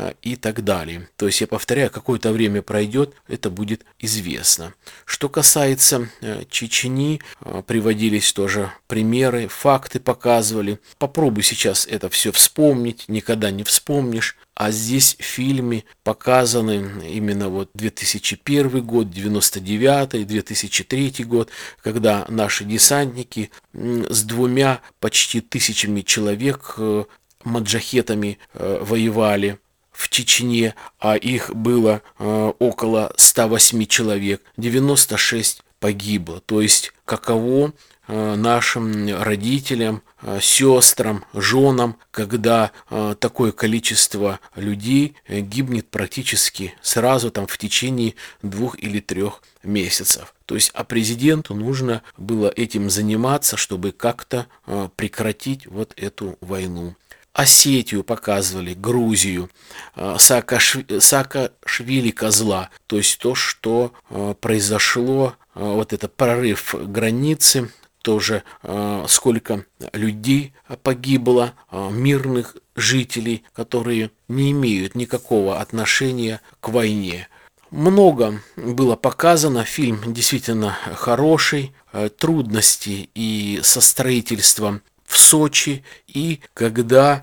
а, 0.00 0.14
и 0.22 0.36
так 0.36 0.62
далее. 0.62 1.08
То 1.16 1.26
есть, 1.26 1.40
я 1.40 1.48
повторяю, 1.48 1.90
какое-то 1.90 2.30
время 2.30 2.62
пройдет, 2.62 3.14
это 3.26 3.50
будет 3.50 3.84
известно. 3.98 4.72
Что 5.04 5.28
касается 5.28 6.08
э, 6.20 6.44
Чечни, 6.48 7.20
а, 7.40 7.62
приводились 7.62 8.32
тоже 8.32 8.70
примеры, 8.86 9.48
факты 9.48 9.98
показывали. 9.98 10.78
Попробуй 10.98 11.42
сейчас 11.42 11.84
это 11.84 12.08
все 12.10 12.30
вспомнить, 12.30 13.06
никогда 13.08 13.50
не 13.50 13.64
вспомнишь. 13.64 14.36
А 14.54 14.70
здесь 14.70 15.16
в 15.18 15.22
фильме 15.22 15.84
показаны 16.04 17.06
именно 17.08 17.48
вот 17.48 17.70
2001 17.74 18.80
год, 18.84 19.10
99 19.10 20.26
2003 20.26 21.24
год, 21.24 21.50
когда 21.82 22.24
наши 22.28 22.64
десантники 22.64 23.50
с 24.08 24.22
двумя 24.22 24.80
почти 25.00 25.40
тысячами 25.40 26.02
человек 26.02 26.74
э, 26.78 27.04
маджахетами 27.44 28.38
э, 28.54 28.78
воевали 28.80 29.58
в 29.92 30.08
Чечне, 30.08 30.74
а 30.98 31.16
их 31.16 31.54
было 31.54 32.02
э, 32.18 32.52
около 32.58 33.12
108 33.16 33.86
человек, 33.86 34.42
96 34.56 35.62
погибло. 35.80 36.40
То 36.40 36.60
есть 36.60 36.92
каково 37.04 37.72
нашим 38.08 39.22
родителям, 39.22 40.02
сестрам, 40.40 41.24
женам, 41.32 41.96
когда 42.10 42.72
э, 42.90 43.14
такое 43.18 43.52
количество 43.52 44.40
людей 44.56 45.14
э, 45.26 45.40
гибнет 45.40 45.88
практически 45.88 46.74
сразу 46.82 47.30
там 47.30 47.46
в 47.46 47.56
течение 47.58 48.14
двух 48.42 48.78
или 48.78 49.00
трех 49.00 49.42
месяцев. 49.62 50.34
То 50.46 50.54
есть, 50.54 50.70
а 50.74 50.84
президенту 50.84 51.54
нужно 51.54 52.02
было 52.16 52.48
этим 52.48 52.90
заниматься, 52.90 53.56
чтобы 53.56 53.92
как-то 53.92 54.46
э, 54.66 54.88
прекратить 54.96 55.66
вот 55.66 55.92
эту 55.96 56.36
войну. 56.40 56.94
Осетию 57.38 58.02
показывали, 58.02 58.74
Грузию, 58.74 59.48
э, 59.94 60.16
Саакашвили 60.18 62.10
козла, 62.10 62.70
то 62.88 62.96
есть 62.96 63.18
то, 63.20 63.36
что 63.36 63.92
э, 64.10 64.34
произошло, 64.40 65.36
э, 65.54 65.60
вот 65.60 65.92
это 65.92 66.08
прорыв 66.08 66.74
границы, 66.74 67.70
тоже 68.02 68.42
сколько 69.08 69.64
людей 69.92 70.54
погибло, 70.82 71.54
мирных 71.72 72.56
жителей, 72.76 73.44
которые 73.54 74.10
не 74.28 74.52
имеют 74.52 74.94
никакого 74.94 75.60
отношения 75.60 76.40
к 76.60 76.68
войне. 76.68 77.28
Много 77.70 78.40
было 78.56 78.96
показано, 78.96 79.64
фильм 79.64 80.00
действительно 80.12 80.76
хороший, 80.94 81.74
трудности 82.18 83.10
и 83.14 83.60
со 83.62 83.80
строительством 83.80 84.82
в 85.04 85.18
Сочи, 85.18 85.84
и 86.06 86.40
когда 86.54 87.22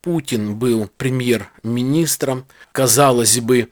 Путин 0.00 0.54
был 0.56 0.88
премьер-министром, 0.96 2.46
казалось 2.72 3.40
бы, 3.40 3.68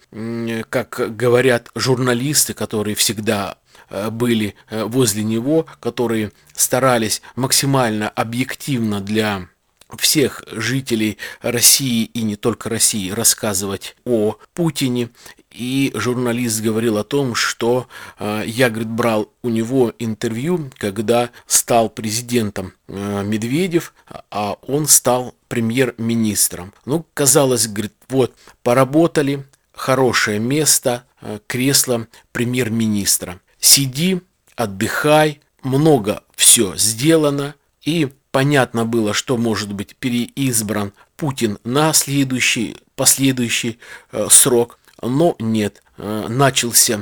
как 0.69 1.17
говорят 1.17 1.71
журналисты, 1.75 2.53
которые 2.53 2.95
всегда 2.97 3.57
э, 3.57 3.66
были 4.11 4.55
э, 4.71 4.85
возле 4.85 5.23
него, 5.23 5.67
которые 5.81 6.33
старались 6.55 7.23
максимально 7.35 8.09
объективно 8.09 9.01
для 9.01 9.49
всех 9.97 10.43
жителей 10.51 11.19
России 11.43 12.05
и 12.05 12.23
не 12.23 12.37
только 12.37 12.69
России 12.69 13.11
рассказывать 13.11 13.97
о 14.05 14.37
Путине. 14.53 15.11
И 15.53 15.91
журналист 15.95 16.61
говорил 16.61 16.99
о 16.99 17.05
том, 17.05 17.35
что 17.35 17.89
э, 18.19 18.43
я, 18.47 18.69
говорит, 18.69 18.89
брал 18.89 19.33
у 19.43 19.49
него 19.49 19.93
интервью, 19.99 20.71
когда 20.77 21.31
стал 21.47 21.89
президентом 21.89 22.75
э, 22.89 23.23
Медведев, 23.25 23.95
а 24.31 24.59
он 24.67 24.87
стал 24.87 25.35
премьер-министром. 25.49 26.75
Ну, 26.85 27.07
казалось, 27.15 27.69
говорит, 27.69 27.95
вот, 28.09 28.35
поработали, 28.63 29.47
хорошее 29.73 30.41
место, 30.41 31.05
э, 31.23 31.39
кресло 31.47 32.07
премьер-министра. 32.33 33.41
Сиди, 33.67 34.21
отдыхай, 34.55 35.41
много 35.65 36.23
все 36.37 36.77
сделано, 36.77 37.57
и 37.83 38.09
понятно 38.31 38.85
было, 38.85 39.13
что 39.13 39.37
может 39.37 39.73
быть 39.73 39.97
переизбран 39.97 40.93
Путин 41.17 41.59
на 41.65 41.93
следующий, 41.93 42.77
последующий 42.95 43.81
э, 44.13 44.29
срок, 44.31 44.79
но 45.03 45.35
нет. 45.41 45.83
Э, 45.99 46.27
начался 46.29 47.01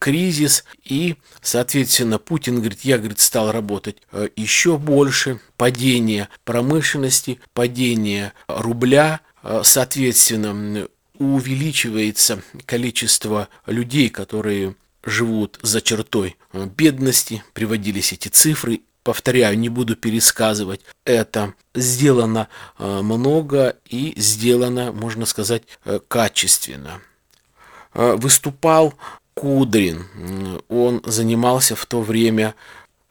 кризис, 0.00 0.64
и, 0.82 1.14
соответственно, 1.42 2.18
Путин 2.18 2.56
говорит, 2.56 2.80
я, 2.80 2.98
говорит, 2.98 3.20
стал 3.20 3.52
работать 3.52 3.98
э, 4.10 4.30
еще 4.34 4.78
больше, 4.78 5.38
падение 5.56 6.28
промышленности, 6.44 7.38
падение 7.54 8.32
рубля, 8.48 9.20
э, 9.44 9.60
соответственно, 9.62 10.88
увеличивается 11.18 12.42
количество 12.66 13.48
людей, 13.66 14.08
которые 14.08 14.74
живут 15.04 15.58
за 15.62 15.80
чертой 15.80 16.36
э, 16.52 16.66
бедности, 16.66 17.42
приводились 17.52 18.12
эти 18.12 18.28
цифры, 18.28 18.80
повторяю, 19.02 19.58
не 19.58 19.68
буду 19.68 19.96
пересказывать 19.96 20.80
это. 21.04 21.54
Сделано 21.74 22.48
э, 22.78 23.00
много 23.02 23.76
и 23.88 24.12
сделано, 24.16 24.92
можно 24.92 25.26
сказать, 25.26 25.62
э, 25.84 26.00
качественно. 26.06 27.00
Выступал 27.92 28.94
Кудрин. 29.34 30.06
Он 30.68 31.02
занимался 31.04 31.74
в 31.74 31.86
то 31.86 32.02
время 32.02 32.54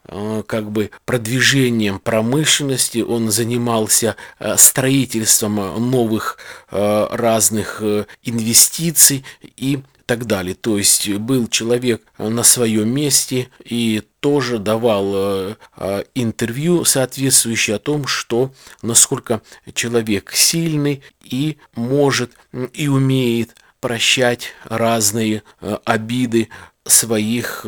как 0.06 0.72
бы 0.72 0.90
продвижением 1.04 2.00
промышленности, 2.00 3.00
он 3.00 3.30
занимался 3.30 4.16
строительством 4.56 5.56
новых 5.92 6.38
разных 6.72 7.84
инвестиций 8.24 9.26
и 9.42 9.84
так 10.10 10.26
далее. 10.26 10.56
То 10.56 10.80
есть 10.80 11.08
был 11.08 11.48
человек 11.48 12.02
на 12.18 12.42
своем 12.42 12.90
месте 12.90 13.50
и 13.64 14.02
тоже 14.22 14.58
давал 14.58 15.12
э, 15.14 15.56
э, 15.78 16.04
интервью 16.16 16.84
соответствующее 16.84 17.76
о 17.76 17.80
том, 17.80 18.08
что 18.08 18.52
насколько 18.82 19.44
человек 19.76 20.32
сильный 20.34 21.04
и 21.24 21.58
может 21.76 22.32
и 22.74 22.88
умеет 22.88 23.56
прощать 23.80 24.54
разные 24.64 25.44
э, 25.62 25.78
обиды 25.86 26.50
своих, 26.86 27.68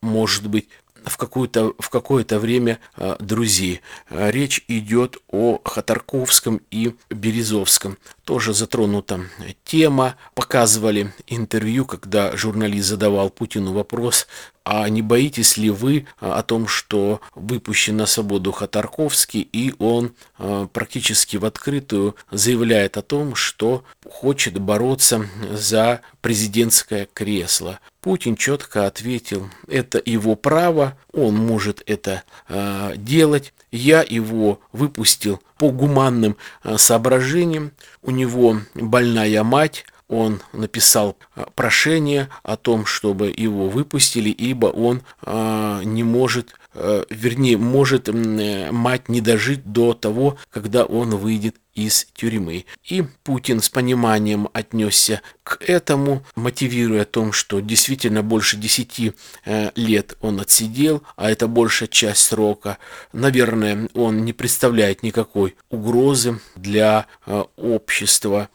может 0.00 0.46
быть, 0.46 0.68
в, 1.04 1.18
какое-то, 1.18 1.74
в 1.78 1.90
какое-то 1.90 2.38
время 2.38 2.78
друзей. 3.18 3.82
Речь 4.08 4.64
идет 4.66 5.18
о 5.28 5.60
Хатарковском 5.62 6.62
и 6.70 6.94
Березовском. 7.10 7.98
Тоже 8.24 8.54
затронута 8.54 9.20
тема. 9.64 10.16
Показывали 10.34 11.12
интервью, 11.26 11.84
когда 11.84 12.36
журналист 12.36 12.88
задавал 12.88 13.30
Путину 13.30 13.72
вопрос, 13.72 14.28
а 14.64 14.88
не 14.88 15.02
боитесь 15.02 15.56
ли 15.56 15.70
вы 15.70 16.06
а, 16.20 16.38
о 16.38 16.42
том, 16.42 16.68
что 16.68 17.20
выпущен 17.34 17.96
на 17.96 18.06
свободу 18.06 18.52
Хатарковский, 18.52 19.40
и 19.52 19.74
он 19.78 20.12
а, 20.38 20.66
практически 20.66 21.36
в 21.36 21.44
открытую 21.44 22.14
заявляет 22.30 22.96
о 22.96 23.02
том, 23.02 23.34
что 23.34 23.84
хочет 24.08 24.58
бороться 24.58 25.26
за 25.50 26.02
президентское 26.20 27.08
кресло? 27.12 27.80
Путин 28.00 28.36
четко 28.36 28.86
ответил, 28.86 29.48
это 29.68 30.00
его 30.04 30.34
право, 30.34 30.98
он 31.12 31.36
может 31.36 31.82
это 31.86 32.24
э, 32.48 32.94
делать. 32.96 33.54
Я 33.70 34.02
его 34.02 34.60
выпустил 34.72 35.40
по 35.58 35.70
гуманным 35.70 36.36
э, 36.64 36.76
соображениям. 36.78 37.72
У 38.02 38.10
него 38.10 38.58
больная 38.74 39.42
мать, 39.42 39.84
он 40.12 40.42
написал 40.52 41.16
а, 41.34 41.48
прошение 41.54 42.28
о 42.42 42.56
том, 42.56 42.84
чтобы 42.84 43.32
его 43.34 43.68
выпустили, 43.68 44.28
ибо 44.28 44.66
он 44.66 45.00
э, 45.24 45.80
не 45.84 46.02
может, 46.02 46.50
э, 46.50 46.61
вернее, 46.74 47.56
может 47.56 48.08
э, 48.08 48.70
мать 48.70 49.08
не 49.08 49.20
дожить 49.20 49.64
до 49.64 49.94
того, 49.94 50.38
когда 50.50 50.84
он 50.84 51.16
выйдет 51.16 51.56
из 51.74 52.06
тюрьмы. 52.14 52.66
И 52.84 53.02
Путин 53.24 53.60
с 53.60 53.68
пониманием 53.68 54.48
отнесся 54.52 55.22
к 55.42 55.62
этому, 55.62 56.24
мотивируя 56.34 57.02
о 57.02 57.06
том, 57.06 57.32
что 57.32 57.60
действительно 57.60 58.22
больше 58.22 58.56
10 58.56 59.14
э, 59.44 59.70
лет 59.74 60.16
он 60.20 60.40
отсидел, 60.40 61.02
а 61.16 61.30
это 61.30 61.48
большая 61.48 61.88
часть 61.88 62.22
срока. 62.26 62.78
Наверное, 63.12 63.88
он 63.94 64.24
не 64.24 64.32
представляет 64.32 65.02
никакой 65.02 65.56
угрозы 65.70 66.40
для 66.56 67.06
э, 67.26 67.44
общества 67.56 68.48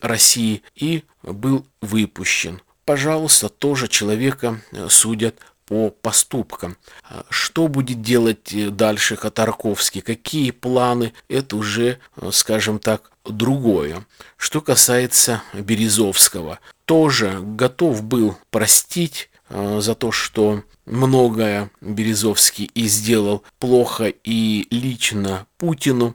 России 0.00 0.62
и 0.74 1.04
был 1.22 1.66
выпущен. 1.80 2.60
Пожалуйста, 2.84 3.48
тоже 3.48 3.88
человека 3.88 4.60
э, 4.72 4.88
судят 4.90 5.36
по 5.74 5.90
поступкам. 5.90 6.76
А 7.02 7.26
что 7.30 7.66
будет 7.66 8.00
делать 8.00 8.54
э, 8.54 8.70
дальше 8.70 9.16
Хатарковский, 9.16 10.02
какие 10.02 10.52
планы, 10.52 11.12
это 11.28 11.56
уже, 11.56 11.98
э, 12.16 12.30
скажем 12.32 12.78
так, 12.78 13.10
другое. 13.24 14.06
Что 14.36 14.60
касается 14.60 15.42
Березовского, 15.52 16.60
тоже 16.84 17.40
готов 17.42 18.04
был 18.04 18.38
простить 18.50 19.30
э, 19.48 19.80
за 19.80 19.96
то, 19.96 20.12
что 20.12 20.62
многое 20.86 21.72
Березовский 21.80 22.70
и 22.72 22.86
сделал 22.86 23.42
плохо 23.58 24.12
и 24.22 24.68
лично 24.70 25.48
Путину. 25.58 26.14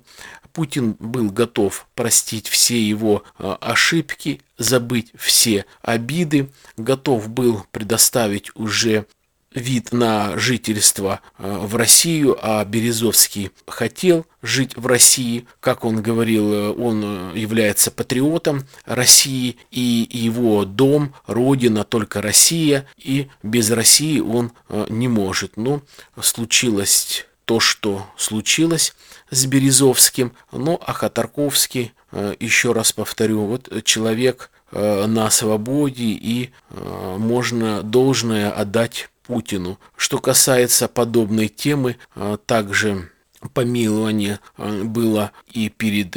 Путин 0.54 0.96
был 1.00 1.32
готов 1.32 1.86
простить 1.96 2.48
все 2.48 2.82
его 2.82 3.24
ошибки, 3.38 4.42
забыть 4.58 5.12
все 5.16 5.66
обиды, 5.82 6.50
готов 6.76 7.30
был 7.30 7.66
предоставить 7.72 8.52
уже 8.56 9.06
вид 9.54 9.92
на 9.92 10.38
жительство 10.38 11.22
э, 11.38 11.58
в 11.58 11.76
Россию, 11.76 12.38
а 12.42 12.64
Березовский 12.66 13.52
хотел 13.68 14.26
жить 14.42 14.78
в 14.78 14.86
России. 14.86 15.46
Как 15.60 15.86
он 15.86 16.02
говорил, 16.02 16.54
э, 16.54 16.70
он 16.70 17.34
э, 17.34 17.40
является 17.40 17.90
патриотом 17.90 18.68
России, 18.86 19.58
и 19.72 20.08
его 20.12 20.66
дом, 20.66 21.16
родина 21.26 21.84
только 21.84 22.22
Россия, 22.22 22.86
и 22.98 23.28
без 23.42 23.72
России 23.72 24.20
он 24.20 24.52
не 24.90 25.08
может. 25.08 25.58
Но 25.58 25.82
случилось 26.22 27.26
то, 27.46 27.60
что 27.60 28.08
случилось 28.18 28.94
с 29.32 29.46
Березовским. 29.46 30.34
Ну, 30.52 30.80
а 30.86 30.94
Хатарковский, 30.94 31.94
еще 32.40 32.74
раз 32.74 32.92
повторю, 32.92 33.46
вот 33.46 33.84
человек 33.84 34.52
на 34.72 35.30
свободе, 35.32 36.04
и 36.04 36.52
можно 36.70 37.82
должное 37.82 38.52
отдать 38.52 39.10
Путину. 39.30 39.80
Что 39.96 40.18
касается 40.18 40.88
подобной 40.88 41.50
темы, 41.50 41.98
а, 42.16 42.38
также 42.38 43.12
помилование 43.54 44.40
а, 44.58 44.84
было 44.84 45.32
и 45.46 45.70
перед 45.70 46.10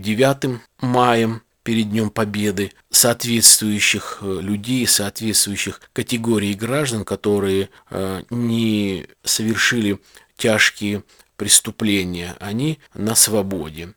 9 0.00 0.44
э, 0.44 0.58
маем, 0.80 1.42
перед 1.64 1.90
Днем 1.90 2.10
Победы, 2.10 2.70
соответствующих 2.88 4.18
э, 4.20 4.38
людей, 4.40 4.86
соответствующих 4.86 5.80
категорий 5.92 6.54
граждан, 6.54 7.04
которые 7.04 7.70
э, 7.90 8.22
не 8.30 9.08
совершили 9.24 9.98
тяжкие 10.36 11.02
преступления, 11.34 12.36
они 12.38 12.78
на 12.94 13.16
свободе. 13.16 13.94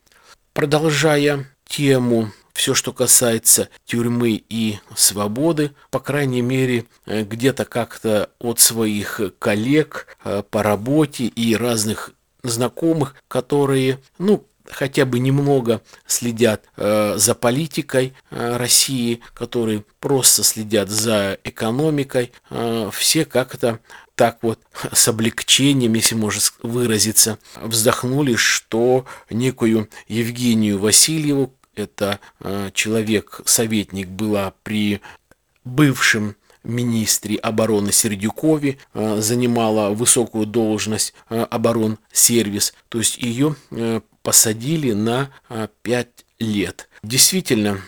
Продолжая 0.54 1.46
тему 1.66 2.32
все, 2.54 2.74
что 2.74 2.94
касается 2.94 3.70
тюрьмы 3.86 4.44
и 4.48 4.80
свободы, 4.96 5.72
по 5.90 6.00
крайней 6.00 6.42
мере, 6.42 6.86
э, 7.06 7.24
где-то 7.24 7.66
как-то 7.66 8.30
от 8.40 8.60
своих 8.60 9.20
коллег 9.40 10.08
э, 10.24 10.44
по 10.50 10.64
работе 10.64 11.26
и 11.26 11.56
разных 11.56 12.12
знакомых, 12.44 13.16
которые, 13.28 14.00
ну, 14.18 14.46
хотя 14.66 15.06
бы 15.06 15.20
немного 15.20 15.82
следят 16.06 16.66
э, 16.78 17.16
за 17.18 17.36
политикой 17.36 18.14
э, 18.30 18.58
России, 18.58 19.22
которые 19.34 19.86
просто 20.00 20.44
следят 20.44 20.90
за 20.90 21.38
экономикой, 21.44 22.32
э, 22.50 22.90
все 22.94 23.26
как-то 23.26 23.80
так 24.16 24.40
вот 24.44 24.60
с 24.92 25.08
облегчением, 25.08 25.94
если 25.94 26.16
можно 26.16 26.40
выразиться, 26.62 27.40
вздохнули, 27.56 28.36
что 28.36 29.06
некую 29.30 29.90
Евгению 30.08 30.78
Васильеву, 30.78 31.56
это 31.76 32.20
э, 32.40 32.70
человек, 32.74 33.42
советник 33.46 34.08
была 34.08 34.54
при 34.64 35.02
бывшем 35.64 36.36
министре 36.64 37.38
обороны 37.38 37.92
Сердюкове, 37.92 38.78
э, 38.94 39.18
занимала 39.20 39.90
высокую 39.94 40.46
должность 40.46 41.14
э, 41.30 41.42
оборонсервис, 41.50 42.74
то 42.90 43.00
есть 43.00 43.18
ее 43.18 43.56
посадили 44.22 44.94
на 44.94 45.30
5 45.82 46.08
лет. 46.40 46.88
Действительно, 47.04 47.82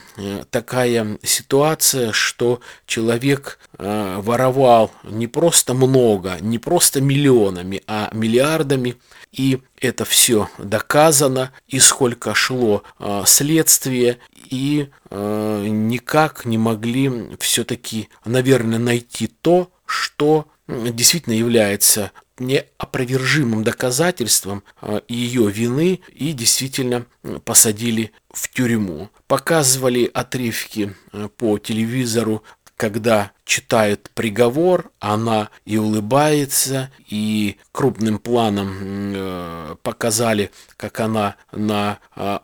такая 0.50 1.18
ситуация, 1.24 2.12
что 2.12 2.60
человек 2.86 3.60
воровал 3.78 4.92
не 5.04 5.28
просто 5.28 5.74
много, 5.74 6.38
не 6.42 6.60
просто 6.60 7.00
миллионами, 7.00 7.82
а 7.88 8.10
миллиардами 8.12 8.98
и 9.36 9.60
это 9.82 10.06
все 10.06 10.50
доказано, 10.58 11.52
и 11.68 11.80
сколько 11.80 12.34
шло 12.34 12.84
э, 13.00 13.24
следствие, 13.26 14.20
и 14.50 14.88
э, 15.10 15.68
никак 15.68 16.46
не 16.46 16.58
могли 16.58 17.36
все-таки, 17.40 18.08
наверное, 18.24 18.80
найти 18.80 19.28
то, 19.28 19.70
что 19.86 20.48
действительно 20.68 21.34
является 21.34 22.12
неопровержимым 22.40 23.66
доказательством 23.66 24.64
э, 24.82 25.02
ее 25.10 25.52
вины 25.52 26.00
и 26.14 26.32
действительно 26.32 27.06
посадили 27.44 28.14
в 28.32 28.50
тюрьму. 28.50 29.10
Показывали 29.28 30.10
отрывки 30.14 30.96
по 31.36 31.58
телевизору 31.58 32.42
когда 32.78 33.32
читает 33.46 34.10
приговор, 34.14 34.92
она 35.00 35.50
и 35.66 35.78
улыбается, 35.78 36.92
и 37.08 37.58
крупным 37.72 38.20
планом 38.20 38.76
э, 39.16 39.76
показали, 39.82 40.52
как 40.78 41.00
она 41.00 41.36
на 41.52 42.00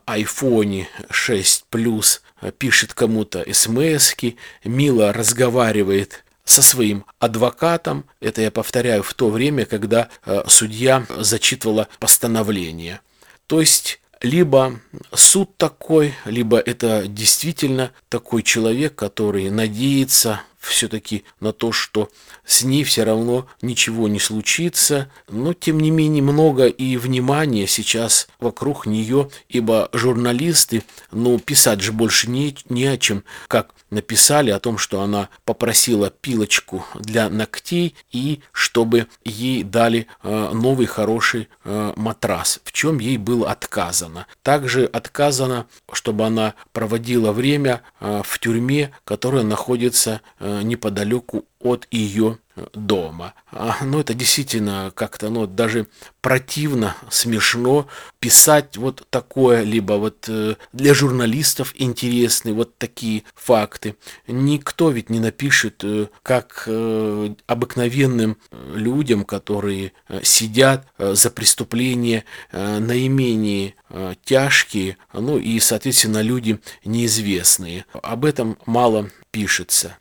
айфоне 0.05 0.87
6 1.09 1.65
плюс 1.69 2.21
пишет 2.57 2.93
кому-то 2.93 3.45
смс 3.53 4.15
мило 4.63 5.13
разговаривает 5.13 6.23
со 6.43 6.61
своим 6.61 7.05
адвокатом. 7.19 8.05
Это 8.19 8.41
я 8.41 8.51
повторяю 8.51 9.03
в 9.03 9.13
то 9.13 9.29
время, 9.29 9.65
когда 9.65 10.09
э, 10.25 10.43
судья 10.47 11.05
зачитывала 11.17 11.87
постановление. 11.99 13.01
То 13.47 13.61
есть 13.61 14.00
либо 14.21 14.79
суд 15.13 15.57
такой, 15.57 16.13
либо 16.25 16.57
это 16.59 17.05
действительно 17.07 17.91
такой 18.09 18.43
человек, 18.43 18.95
который 18.95 19.49
надеется 19.49 20.41
все-таки 20.61 21.23
на 21.39 21.51
то, 21.51 21.71
что 21.71 22.09
с 22.45 22.63
ней 22.63 22.83
все 22.83 23.03
равно 23.03 23.47
ничего 23.61 24.07
не 24.07 24.19
случится, 24.19 25.11
но 25.27 25.53
тем 25.53 25.79
не 25.79 25.89
менее 25.89 26.21
много 26.21 26.67
и 26.67 26.97
внимания 26.97 27.67
сейчас 27.67 28.27
вокруг 28.39 28.85
нее, 28.85 29.29
ибо 29.49 29.89
журналисты, 29.91 30.83
ну, 31.11 31.39
писать 31.39 31.81
же 31.81 31.91
больше 31.91 32.29
не, 32.29 32.55
не 32.69 32.85
о 32.85 32.97
чем, 32.97 33.23
как 33.47 33.73
написали 33.89 34.49
о 34.51 34.59
том, 34.59 34.77
что 34.77 35.01
она 35.01 35.29
попросила 35.45 36.09
пилочку 36.09 36.85
для 36.95 37.29
ногтей 37.29 37.95
и 38.11 38.41
чтобы 38.51 39.07
ей 39.25 39.63
дали 39.63 40.07
э, 40.23 40.51
новый 40.53 40.85
хороший 40.85 41.49
э, 41.63 41.93
матрас, 41.95 42.61
в 42.63 42.71
чем 42.71 42.99
ей 42.99 43.17
было 43.17 43.51
отказано. 43.51 44.27
Также 44.43 44.85
отказано, 44.85 45.67
чтобы 45.91 46.25
она 46.25 46.53
проводила 46.71 47.31
время 47.31 47.81
э, 47.99 48.21
в 48.23 48.39
тюрьме, 48.39 48.91
которая 49.03 49.43
находится 49.43 50.21
неподалеку 50.63 51.45
от 51.59 51.87
ее 51.91 52.39
дома. 52.73 53.33
А, 53.51 53.77
ну, 53.83 53.99
это 53.99 54.13
действительно 54.13 54.91
как-то, 54.93 55.29
ну, 55.29 55.47
даже 55.47 55.87
противно, 56.21 56.95
смешно 57.09 57.87
писать 58.19 58.77
вот 58.77 59.07
такое, 59.09 59.63
либо 59.63 59.93
вот 59.93 60.25
э, 60.27 60.55
для 60.73 60.93
журналистов 60.93 61.73
интересны 61.75 62.53
вот 62.53 62.77
такие 62.77 63.23
факты. 63.35 63.95
Никто 64.27 64.89
ведь 64.89 65.09
не 65.09 65.19
напишет, 65.19 65.83
э, 65.83 66.07
как 66.23 66.63
э, 66.67 67.33
обыкновенным 67.47 68.37
людям, 68.73 69.23
которые 69.23 69.93
сидят 70.23 70.87
за 70.97 71.29
преступления 71.29 72.25
наименее 72.51 73.75
тяжкие, 74.23 74.97
ну 75.13 75.37
и, 75.37 75.59
соответственно, 75.59 76.21
люди 76.21 76.59
неизвестные. 76.85 77.85
Об 77.93 78.25
этом 78.25 78.57
мало 78.65 79.09
пишется. 79.31 79.97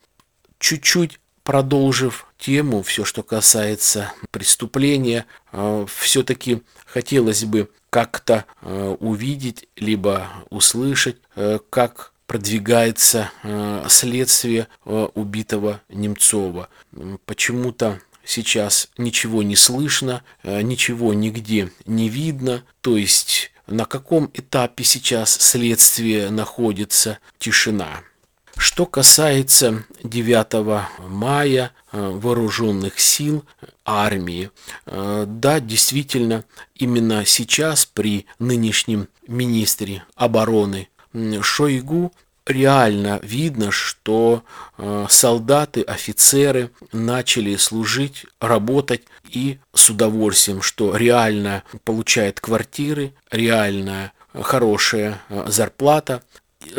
Чуть-чуть 0.60 1.18
продолжив 1.42 2.26
тему, 2.38 2.82
все, 2.82 3.04
что 3.04 3.22
касается 3.22 4.12
преступления, 4.30 5.26
э, 5.52 5.86
все-таки 5.92 6.62
хотелось 6.84 7.44
бы 7.44 7.70
как-то 7.88 8.44
э, 8.62 8.96
увидеть, 9.00 9.66
либо 9.74 10.28
услышать, 10.50 11.16
э, 11.34 11.58
как 11.70 12.12
продвигается 12.26 13.32
следствие 13.88 14.68
убитого 14.84 15.80
Немцова. 15.88 16.68
Почему-то 17.24 17.98
сейчас 18.24 18.88
ничего 18.96 19.42
не 19.42 19.56
слышно, 19.56 20.22
ничего 20.44 21.12
нигде 21.12 21.72
не 21.86 22.08
видно, 22.08 22.62
то 22.82 22.96
есть 22.96 23.50
на 23.66 23.84
каком 23.84 24.30
этапе 24.32 24.84
сейчас 24.84 25.32
следствие 25.32 26.30
находится, 26.30 27.18
тишина. 27.40 28.04
Что 28.60 28.84
касается 28.84 29.84
9 30.02 30.86
мая 31.08 31.72
э, 31.92 31.98
вооруженных 31.98 33.00
сил 33.00 33.42
армии, 33.86 34.50
э, 34.84 35.24
да, 35.26 35.60
действительно, 35.60 36.44
именно 36.74 37.24
сейчас 37.24 37.86
при 37.86 38.26
нынешнем 38.38 39.08
министре 39.26 40.04
обороны 40.14 40.90
Шойгу 41.40 42.12
реально 42.44 43.18
видно, 43.22 43.70
что 43.70 44.44
э, 44.76 45.06
солдаты, 45.08 45.80
офицеры 45.80 46.70
начали 46.92 47.56
служить, 47.56 48.26
работать 48.42 49.04
и 49.30 49.58
с 49.74 49.88
удовольствием, 49.88 50.60
что 50.60 50.94
реально 50.94 51.62
получает 51.84 52.40
квартиры, 52.40 53.14
реально 53.30 54.12
хорошая 54.34 55.22
зарплата, 55.46 56.22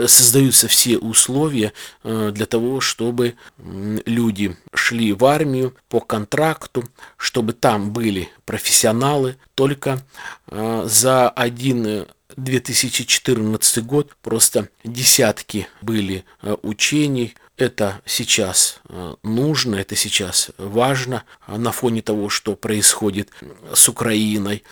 создаются 0.07 0.67
все 0.67 0.97
условия 0.97 1.73
э, 2.03 2.31
для 2.33 2.45
того, 2.45 2.81
чтобы 2.81 3.35
люди 3.57 4.55
шли 4.73 5.13
в 5.13 5.25
армию 5.25 5.75
по 5.89 5.99
контракту, 5.99 6.83
чтобы 7.17 7.53
там 7.53 7.91
были 7.91 8.29
профессионалы. 8.45 9.37
Только 9.55 10.03
э, 10.47 10.83
за 10.87 11.29
один 11.29 12.07
2014 12.37 13.85
год 13.85 14.15
просто 14.21 14.69
десятки 14.83 15.67
были 15.81 16.25
э, 16.41 16.55
учений. 16.61 17.35
Это 17.57 18.01
сейчас 18.05 18.79
нужно, 19.23 19.75
это 19.75 19.95
сейчас 19.95 20.49
важно 20.57 21.23
на 21.47 21.71
фоне 21.71 22.01
того, 22.01 22.29
что 22.29 22.55
происходит 22.55 23.29
с 23.73 23.87
Украиной. 23.87 24.63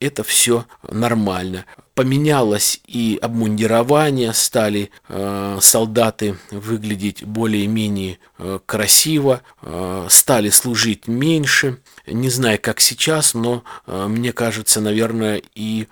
Это 0.00 0.22
все 0.22 0.64
нормально 0.90 1.66
поменялось 1.94 2.80
и 2.86 3.18
обмундирование, 3.20 4.32
стали 4.32 4.90
э, 5.08 5.58
солдаты 5.60 6.36
выглядеть 6.50 7.24
более-менее 7.24 8.18
э, 8.38 8.58
красиво, 8.64 9.42
э, 9.60 10.06
стали 10.08 10.50
служить 10.50 11.06
меньше. 11.06 11.80
Не 12.06 12.30
знаю, 12.30 12.58
как 12.60 12.80
сейчас, 12.80 13.34
но 13.34 13.62
э, 13.86 14.06
мне 14.08 14.32
кажется, 14.32 14.80
наверное, 14.80 15.42
и 15.54 15.86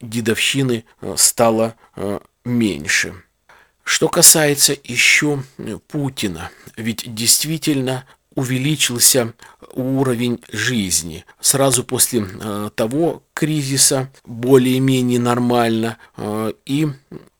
дедовщины 0.00 0.84
э, 1.00 1.14
стало 1.16 1.74
э, 1.96 2.20
меньше. 2.44 3.14
Что 3.86 4.08
касается 4.08 4.76
еще 4.82 5.44
Путина, 5.86 6.50
ведь 6.76 7.14
действительно 7.14 8.04
увеличился 8.34 9.32
уровень 9.74 10.40
жизни. 10.50 11.24
Сразу 11.40 11.84
после 11.84 12.26
э, 12.28 12.70
того 12.74 13.22
кризиса 13.32 14.10
более-менее 14.24 15.20
нормально. 15.20 15.98
Э, 16.16 16.52
и 16.66 16.88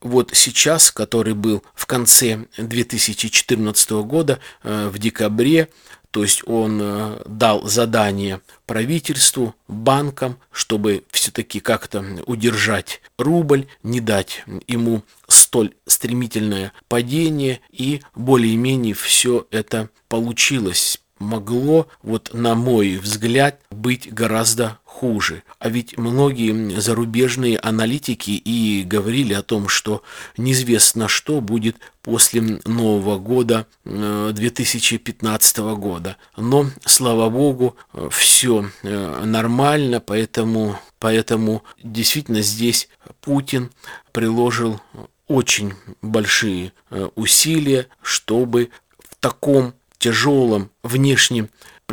вот 0.00 0.30
сейчас, 0.35 0.92
который 0.92 1.35
был 1.35 1.64
в 1.74 1.85
конце 1.87 2.46
2014 2.56 3.90
года, 4.04 4.38
э, 4.62 4.88
в 4.88 4.98
декабре, 4.98 5.68
то 6.16 6.22
есть 6.22 6.42
он 6.46 6.80
э, 6.80 7.22
дал 7.26 7.68
задание 7.68 8.40
правительству, 8.64 9.54
банкам, 9.68 10.38
чтобы 10.50 11.04
все-таки 11.11 11.61
как-то 11.61 12.02
удержать 12.24 13.02
рубль, 13.18 13.66
не 13.82 14.00
дать 14.00 14.42
ему 14.66 15.02
столь 15.46 15.74
стремительное 15.87 16.72
падение, 16.88 17.61
и 17.70 18.02
более-менее 18.16 18.94
все 18.94 19.46
это 19.52 19.90
получилось 20.09 21.00
могло, 21.18 21.87
вот 22.02 22.35
на 22.35 22.54
мой 22.54 22.96
взгляд, 22.96 23.61
быть 23.70 24.12
гораздо 24.12 24.78
хуже. 24.85 25.44
А 25.59 25.68
ведь 25.68 25.96
многие 25.96 26.78
зарубежные 26.78 27.59
аналитики 27.59 28.32
и 28.32 28.82
говорили 28.82 29.32
о 29.35 29.42
том, 29.42 29.68
что 29.68 30.02
неизвестно, 30.37 31.09
что 31.09 31.40
будет 31.40 31.76
после 32.02 32.42
Нового 32.64 33.18
года 33.18 33.66
2015 33.85 35.59
э, 35.59 35.74
года. 35.76 36.16
Но, 36.37 36.66
слава 36.85 37.30
богу, 37.30 37.76
все 38.11 38.70
э, 38.82 39.24
нормально, 39.24 40.00
поэтому, 40.00 40.78
поэтому 40.98 41.62
действительно 41.82 42.42
здесь 42.42 42.88
Путин 43.20 43.70
приложил 44.12 44.80
очень 45.28 45.74
большие 46.02 46.72
э, 46.90 47.08
усилия, 47.14 47.88
чтобы 48.02 48.70
в 48.98 49.16
таком 49.16 49.74
тяжелом 49.98 50.70
внешнем 50.82 51.50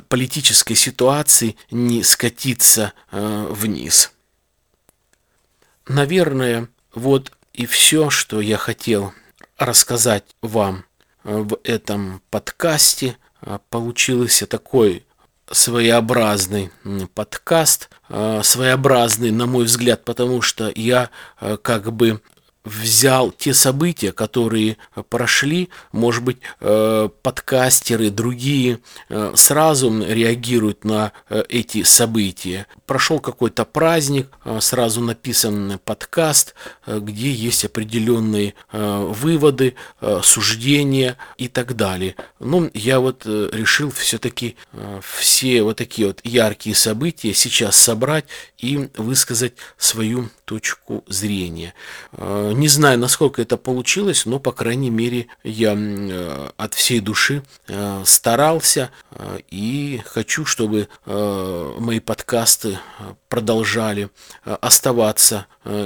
политической 0.07 0.75
ситуации 0.75 1.55
не 1.71 2.03
скатиться 2.03 2.93
э, 3.11 3.47
вниз. 3.49 4.11
Наверное, 5.87 6.69
вот 6.93 7.31
и 7.53 7.65
все, 7.65 8.09
что 8.09 8.41
я 8.41 8.57
хотел 8.57 9.13
рассказать 9.57 10.35
вам 10.41 10.85
э, 11.23 11.35
в 11.35 11.59
этом 11.63 12.21
подкасте. 12.29 13.17
Получился 13.69 14.47
такой 14.47 15.05
своеобразный 15.51 16.71
подкаст, 17.13 17.89
своеобразный, 18.07 19.31
на 19.31 19.47
мой 19.47 19.65
взгляд, 19.65 20.05
потому 20.05 20.41
что 20.41 20.71
я 20.73 21.09
как 21.61 21.91
бы 21.91 22.21
взял 22.63 23.31
те 23.31 23.53
события, 23.53 24.11
которые 24.11 24.77
прошли, 25.09 25.69
может 25.91 26.23
быть, 26.23 26.37
э, 26.61 27.09
подкастеры, 27.21 28.09
другие 28.09 28.79
э, 29.09 29.33
сразу 29.35 29.91
реагируют 30.03 30.85
на 30.85 31.11
э, 31.29 31.43
эти 31.49 31.83
события. 31.83 32.67
Прошел 32.85 33.19
какой-то 33.19 33.65
праздник, 33.65 34.29
сразу 34.59 35.01
написан 35.01 35.79
подкаст, 35.83 36.53
где 36.85 37.31
есть 37.31 37.65
определенные 37.65 38.53
выводы, 38.71 39.75
суждения 40.21 41.17
и 41.37 41.47
так 41.47 41.75
далее. 41.75 42.15
Но 42.39 42.69
я 42.73 42.99
вот 42.99 43.25
решил 43.25 43.89
все-таки 43.89 44.57
все 45.01 45.63
вот 45.63 45.77
такие 45.77 46.07
вот 46.07 46.19
яркие 46.23 46.75
события 46.75 47.33
сейчас 47.33 47.75
собрать 47.77 48.25
и 48.57 48.89
высказать 48.97 49.53
свою 49.77 50.29
точку 50.45 51.03
зрения. 51.07 51.73
Э, 52.13 52.51
не 52.53 52.67
знаю, 52.67 52.99
насколько 52.99 53.41
это 53.41 53.57
получилось, 53.57 54.25
но, 54.25 54.39
по 54.39 54.51
крайней 54.51 54.89
мере, 54.89 55.27
я 55.43 55.73
э, 55.75 56.49
от 56.57 56.73
всей 56.73 56.99
души 56.99 57.43
э, 57.67 58.03
старался 58.05 58.91
и 59.49 60.01
хочу, 60.05 60.45
чтобы 60.45 60.87
мои 61.05 61.99
подкасты 61.99 62.79
продолжали 63.29 64.09
оставаться 64.43 65.45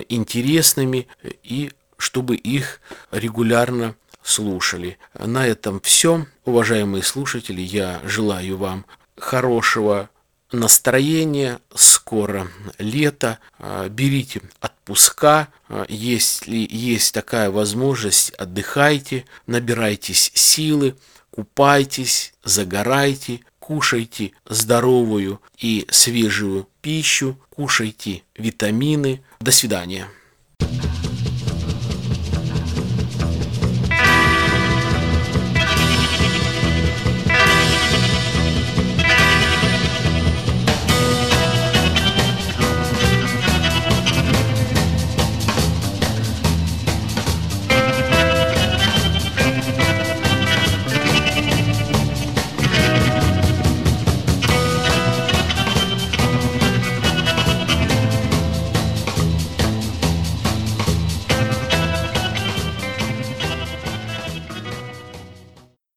интересными 0.10 1.08
и 1.44 1.72
чтобы 1.98 2.36
их 2.36 2.80
регулярно 3.12 3.96
слушали. 4.24 4.98
На 5.14 5.46
этом 5.46 5.80
все. 5.82 6.26
Уважаемые 6.46 7.04
слушатели, 7.04 7.62
я 7.62 8.02
желаю 8.04 8.58
вам 8.58 8.86
хорошего 9.18 10.10
настроение, 10.52 11.60
скоро 12.08 12.48
лето, 12.80 13.38
а, 13.60 13.90
берите 13.90 14.40
отпуска, 14.62 15.50
а, 15.68 15.86
если 15.90 16.66
есть 16.70 17.14
такая 17.14 17.52
возможность, 17.52 18.30
отдыхайте, 18.36 19.26
набирайтесь 19.46 20.32
силы, 20.34 20.96
купайтесь, 21.32 22.34
загорайте, 22.46 23.42
кушайте 23.60 24.32
здоровую 24.46 25.42
и 25.58 25.86
свежую 25.92 26.70
пищу, 26.82 27.38
кушайте 27.50 28.24
витамины. 28.38 29.22
До 29.42 29.52
свидания. 29.52 30.08